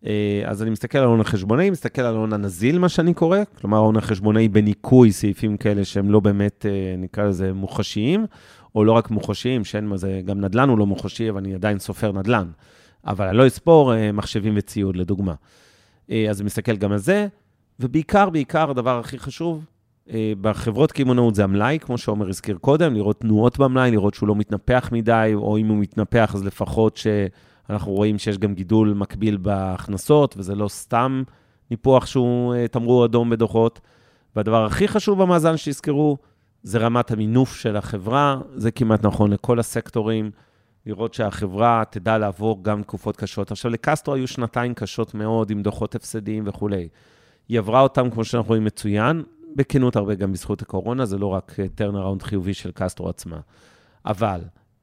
[0.06, 3.76] אה, אז אני מסתכל על ההון החשבונאי, מסתכל על ההון הנזיל, מה שאני קורא, כלומר
[3.76, 8.26] ההון החשבונאי בניקוי סעיפים כאלה שהם לא באמת, אה, נקרא לזה, מוחשיים,
[8.74, 11.78] או לא רק מוחשיים, שאין מה זה, גם נדל"ן הוא לא מוחשי, אבל אני עדיין
[11.78, 12.48] סופר נדל"ן.
[13.06, 15.34] אבל אני לא אספור אה, מחשבים וציוד, לדוגמה.
[16.08, 17.26] אז אני מסתכל גם על זה,
[17.80, 19.64] ובעיקר, בעיקר, הדבר הכי חשוב,
[20.40, 24.88] בחברות קמעונאות זה המלאי, כמו שעומר הזכיר קודם, לראות תנועות במלאי, לראות שהוא לא מתנפח
[24.92, 27.06] מדי, או אם הוא מתנפח, אז לפחות ש...
[27.70, 31.22] אנחנו רואים שיש גם גידול מקביל בהכנסות, וזה לא סתם
[31.70, 33.80] ניפוח שהוא אה, תמרור אדום בדוחות.
[34.36, 36.16] והדבר הכי חשוב במאזן שיזכרו,
[36.62, 40.30] זה רמת המינוף של החברה, זה כמעט נכון לכל הסקטורים,
[40.86, 43.50] לראות שהחברה תדע לעבור גם תקופות קשות.
[43.50, 46.88] עכשיו, לקסטרו היו שנתיים קשות מאוד, עם דוחות הפסדיים וכולי.
[47.48, 49.22] היא עברה אותם, כמו שאנחנו רואים, מצוין,
[49.56, 53.40] בכנות הרבה גם בזכות הקורונה, זה לא רק אה, חיובי של קסטרו עצמה.
[54.06, 54.40] אבל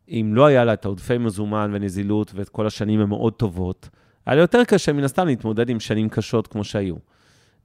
[0.09, 3.89] אם לא היה לה את העודפי מזומן ונזילות ואת כל השנים המאוד טובות,
[4.25, 6.95] היה לה יותר קשה מן הסתם להתמודד עם שנים קשות כמו שהיו.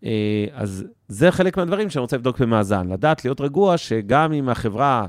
[0.04, 5.06] אה, אז זה חלק מהדברים שאני רוצה לבדוק במאזן, לדעת, להיות רגוע, שגם אם החברה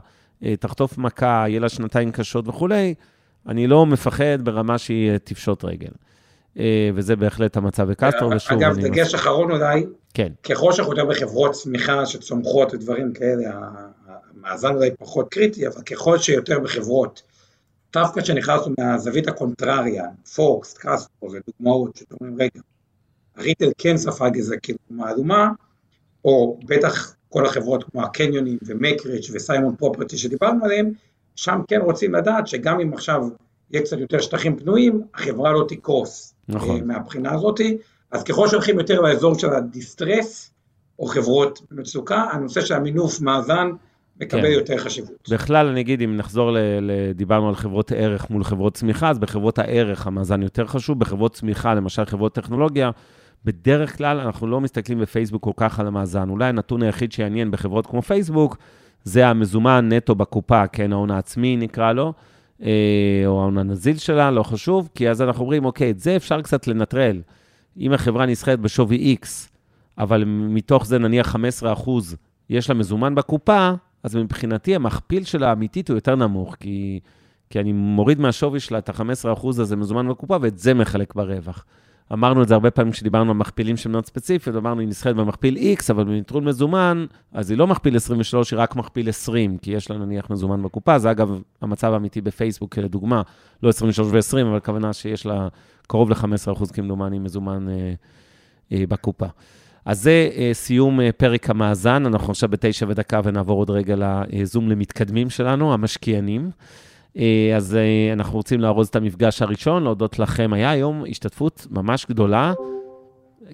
[0.59, 2.93] תחטוף מכה, יהיה לה שנתיים קשות וכולי,
[3.47, 5.91] אני לא מפחד ברמה שהיא אה, תפשוט רגל.
[6.95, 9.15] וזה בהחלט המצב בקסטרו, ושוב, אגב, דגש מס...
[9.15, 10.31] אחרון אולי, כן.
[10.43, 13.49] ככל שאנחנו יותר בחברות צמיחה שצומחות ודברים כאלה,
[14.07, 17.21] המאזן אולי פחות קריטי, אבל ככל שיותר בחברות,
[17.93, 22.61] דווקא כשנכנסנו מהזווית הקונטרריה, פוקס, קסטרו, זה דוגמאות שאתם אומרים, רגע,
[23.35, 25.49] הריטל כן ספג איזה כדוגמה אדומה,
[26.25, 30.91] או בטח כל החברות כמו הקניונים ומקריץ' וסיימון פרופרטי שדיברנו עליהם,
[31.35, 33.21] שם כן רוצים לדעת שגם אם עכשיו
[33.71, 36.33] יהיה קצת יותר שטחים פנויים, החברה לא תקרוס.
[36.47, 36.75] נכון.
[36.75, 37.61] אה, מהבחינה הזאת,
[38.11, 40.51] אז ככל שהולכים יותר לאזור של הדיסטרס,
[40.99, 43.71] או חברות במצוקה, הנושא של המינוף מאזן
[44.21, 44.51] מקבל כן.
[44.51, 45.29] יותר חשיבות.
[45.31, 49.19] בכלל, אני אגיד, אם נחזור, ל, ל, דיברנו על חברות ערך מול חברות צמיחה, אז
[49.19, 52.91] בחברות הערך המאזן יותר חשוב, בחברות צמיחה, למשל חברות טכנולוגיה,
[53.45, 56.29] בדרך כלל אנחנו לא מסתכלים בפייסבוק כל כך על המאזן.
[56.29, 58.57] אולי הנתון היחיד שיעניין בחברות כמו פייסבוק,
[59.03, 62.13] זה המזומן נטו בקופה, כן, ההון העצמי נקרא לו,
[62.63, 66.41] אה, או ההון הנזיל שלה, לא חשוב, כי אז אנחנו אומרים, אוקיי, את זה אפשר
[66.41, 67.21] קצת לנטרל.
[67.77, 69.27] אם החברה נסחרת בשווי X,
[69.97, 71.73] אבל מתוך זה נניח 15
[72.49, 73.71] יש לה מזומן בקופה,
[74.03, 76.99] אז מבחינתי המכפיל שלה האמיתית הוא יותר נמוך, כי,
[77.49, 81.65] כי אני מוריד מהשווי שלה את ה-15% הזה מזומן בקופה, ואת זה מחלק ברווח.
[82.13, 85.57] אמרנו את זה הרבה פעמים כשדיברנו על מכפילים של מאוד ספציפיות, אמרנו, היא נסחרת במכפיל
[85.57, 89.91] X, אבל בנטרול מזומן, אז היא לא מכפיל 23, היא רק מכפיל 20, כי יש
[89.91, 90.99] לה נניח מזומן בקופה.
[90.99, 93.21] זה אגב המצב האמיתי בפייסבוק, לדוגמה,
[93.63, 95.47] לא 23 ו-20, אבל הכוונה שיש לה
[95.87, 97.93] קרוב ל-15% כמדומני מזומן אה,
[98.71, 99.27] אה, בקופה.
[99.85, 104.69] אז זה uh, סיום uh, פרק המאזן, אנחנו עכשיו בתשע ודקה ונעבור עוד רגע לזום
[104.69, 106.51] למתקדמים שלנו, המשקיענים.
[106.51, 106.90] Uh,
[107.57, 110.53] אז uh, אנחנו רוצים לארוז את המפגש הראשון, להודות לכם.
[110.53, 112.53] היה היום השתתפות ממש גדולה.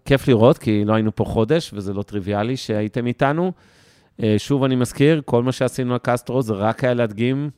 [0.05, 3.51] כיף לראות, כי לא היינו פה חודש, וזה לא טריוויאלי שהייתם איתנו.
[4.17, 7.49] Uh, שוב אני מזכיר, כל מה שעשינו על קסטרו זה רק היה להדגים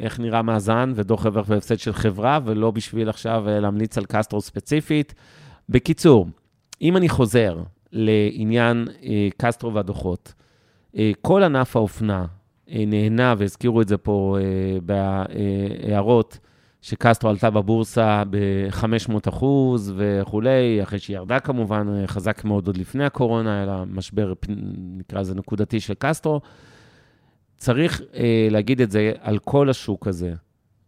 [0.00, 5.14] איך נראה מאזן ודוח רווח והפסד של חברה, ולא בשביל עכשיו להמליץ על קסטרו ספציפית.
[5.68, 6.26] בקיצור,
[6.82, 7.58] אם אני חוזר
[7.92, 10.32] לעניין אה, קסטרו והדוחות,
[10.96, 12.26] אה, כל ענף האופנה אה,
[12.68, 16.38] נהנה, והזכירו את זה פה אה, בהערות,
[16.82, 23.04] שקסטרו עלתה בבורסה ב-500 אחוז וכולי, אחרי שהיא ירדה כמובן, אה, חזק מאוד עוד לפני
[23.04, 24.32] הקורונה, היה לה משבר,
[24.98, 26.40] נקרא לזה נקודתי של קסטרו.
[27.56, 30.34] צריך אה, להגיד את זה על כל השוק הזה.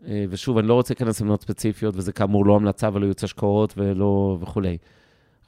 [0.07, 3.75] אה, ושוב, אני לא רוצה להיכנס למניות ספציפיות, וזה כאמור לא המלצה ולא ייעוץ השקעות
[3.77, 4.79] ולא וכולי.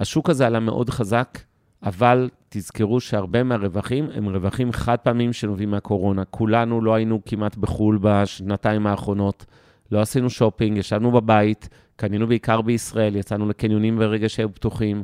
[0.00, 1.38] השוק הזה עלה מאוד חזק,
[1.86, 6.24] אבל תזכרו שהרבה מהרווחים הם רווחים חד פעמים שנובעים מהקורונה.
[6.24, 9.44] כולנו לא היינו כמעט בחו"ל בשנתיים האחרונות,
[9.92, 15.02] לא עשינו שופינג, ישבנו בבית, קנינו בעיקר בישראל, יצאנו לקניונים ברגע שהיו פתוחים.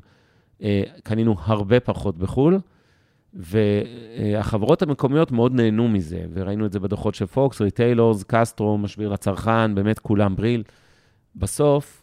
[1.02, 2.58] קנינו הרבה פחות בחו"ל,
[3.34, 9.74] והחברות המקומיות מאוד נהנו מזה, וראינו את זה בדוחות של פוקס, ריטיילורס, קסטרו, משביר לצרכן,
[9.74, 10.62] באמת כולם בריל.
[11.36, 12.01] בסוף,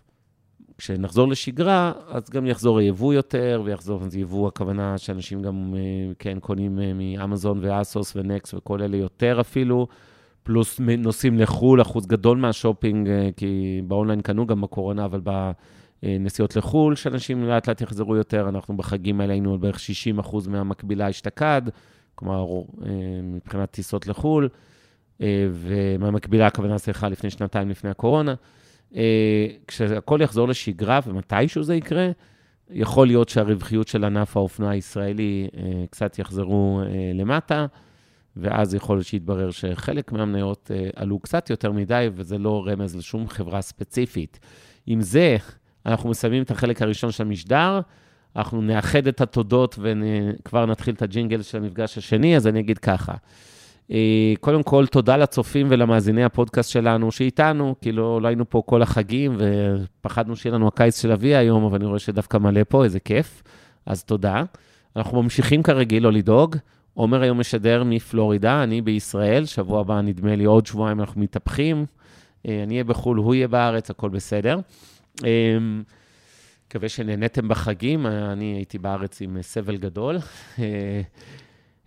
[0.79, 6.39] כשנחזור לשגרה, אז גם יחזור היבוא יותר, ויחזור, אז יבוא, הכוונה שאנשים גם, אה, כן,
[6.39, 9.87] קונים אה, מאמזון ואסוס ונקס וכל אלה יותר אפילו,
[10.43, 15.21] פלוס נוסעים לחו"ל, אחוז גדול מהשופינג, אה, כי באונליין קנו גם בקורונה, אבל
[16.03, 21.09] בנסיעות לחו"ל, שאנשים לאט לאט יחזרו יותר, אנחנו בחגים האלה היינו בערך 60 אחוז מהמקבילה
[21.09, 21.61] אשתקד,
[22.15, 22.45] כלומר,
[23.23, 24.49] מבחינת טיסות לחו"ל,
[25.51, 28.35] ומהמקבילה, הכוונה, סליחה, לפני שנתיים לפני הקורונה.
[28.95, 32.09] אה, כשהכול יחזור לשגרה, ומתישהו זה יקרה,
[32.69, 37.65] יכול להיות שהרווחיות של ענף האופנוע הישראלי אה, קצת יחזרו אה, למטה,
[38.37, 43.61] ואז יכול להיות שיתברר שחלק מהמניות עלו קצת יותר מדי, וזה לא רמז לשום חברה
[43.61, 44.39] ספציפית.
[44.87, 45.37] עם זה,
[45.85, 47.79] אנחנו מסיימים את החלק הראשון של המשדר,
[48.35, 53.13] אנחנו נאחד את התודות וכבר נתחיל את הג'ינגל של המפגש השני, אז אני אגיד ככה.
[53.91, 59.37] אה, קודם כל, תודה לצופים ולמאזיני הפודקאסט שלנו שאיתנו, כאילו, לא היינו פה כל החגים,
[59.37, 63.43] ופחדנו שיהיה לנו הקיץ של אבי היום, אבל אני רואה שדווקא מלא פה, איזה כיף.
[63.85, 64.43] אז תודה.
[64.95, 66.55] אנחנו ממשיכים כרגיל לא לדאוג.
[66.93, 71.85] עומר היום משדר מפלורידה, אני בישראל, שבוע הבא, נדמה לי, עוד שבועיים אנחנו מתהפכים.
[72.47, 74.59] אה, אני אהיה בחו"ל, הוא יהיה בארץ, הכל בסדר.
[75.25, 75.57] אה,
[76.67, 80.17] מקווה שנהניתם בחגים, אני הייתי בארץ עם סבל גדול.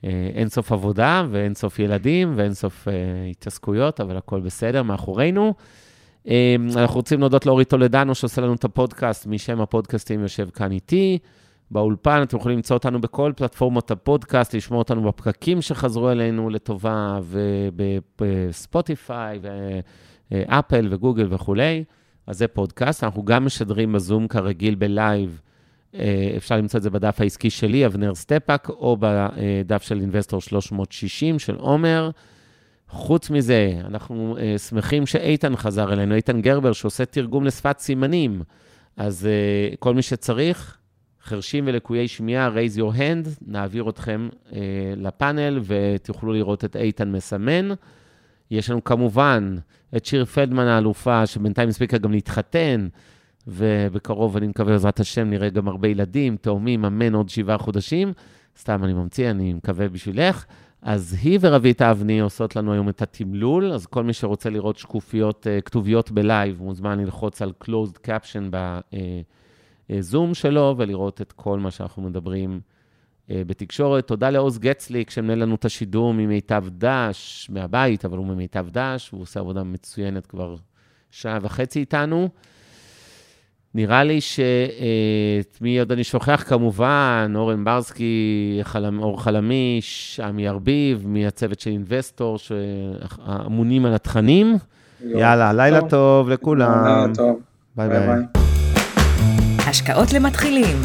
[0.05, 2.91] אה, אין סוף עבודה ואין סוף ילדים ואין סוף אה,
[3.31, 5.55] התעסקויות, אבל הכל בסדר, מאחורינו.
[6.25, 6.29] אמ,
[6.77, 11.19] אנחנו רוצים להודות לאורי טולדנו שעושה לנו את הפודקאסט, משם הפודקאסטים יושב כאן איתי.
[11.71, 17.19] באולפן, אתם יכולים למצוא אותנו בכל פלטפורמות הפודקאסט, לשמוע אותנו בפקקים שחזרו אלינו לטובה,
[18.19, 19.39] ובספוטיפיי,
[20.31, 21.85] ואפל וגוגל וכולי.
[22.27, 23.05] אז זה פודקאסט.
[23.05, 25.41] אנחנו גם משדרים בזום כרגיל ב live.
[25.95, 31.39] אה, אפשר למצוא את זה בדף העסקי שלי, אבנר סטפאק, או בדף של אינבסטור 360
[31.39, 32.11] של עומר.
[32.89, 38.43] חוץ מזה, אנחנו אה, שמחים שאיתן חזר אלינו, איתן גרבר, שעושה תרגום לשפת סימנים.
[38.97, 39.29] אז
[39.73, 40.79] אה, כל מי שצריך,
[41.25, 44.29] חרשים ולקויי שמיעה, raise your hand, נעביר אתכם
[44.97, 47.69] לפאנל ותוכלו לראות את איתן מסמן.
[48.51, 49.57] יש לנו כמובן
[49.97, 52.89] את שיר פלדמן האלופה, שבינתיים הספיקה גם להתחתן.
[53.47, 58.13] ובקרוב, אני מקווה, בעזרת השם, נראה גם הרבה ילדים, תאומים, אמן עוד שבעה חודשים.
[58.59, 60.45] סתם אני ממציא, אני מקווה בשבילך.
[60.83, 65.47] אז היא ורבית אבני עושות לנו היום את התמלול, אז כל מי שרוצה לראות שקופיות,
[65.47, 68.57] uh, כתוביות בלייב, מוזמן ללחוץ על closed caption
[69.91, 72.61] בזום uh, uh, שלו ולראות את כל מה שאנחנו מדברים
[73.29, 74.07] בתקשורת.
[74.07, 79.23] תודה לעוז גצליק, שמנהל לנו את השידור ממיטב דש, מהבית, אבל הוא ממיטב דש, והוא
[79.23, 80.57] עושה עבודה מצוינת כבר
[81.11, 82.29] שעה וחצי איתנו.
[83.75, 91.05] נראה לי שאת מי עוד אני שוכח כמובן, אורן ברסקי, חלמ, אור חלמיש, עמי ארביב,
[91.07, 94.57] מהצוות של אינבסטור, שאמונים על התכנים.
[95.05, 96.85] יאללה, לילה טוב, טוב לכולם.
[96.85, 97.41] לילה טוב.
[97.77, 98.07] ביי ביי.
[98.07, 98.43] ביי.
[99.67, 100.77] השקעות למתחילים.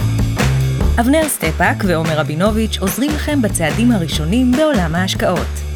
[0.99, 5.66] אבנר סטפאק ועומר רבינוביץ' עוזרים לכם בצעדים הראשונים בעולם ההשקעות.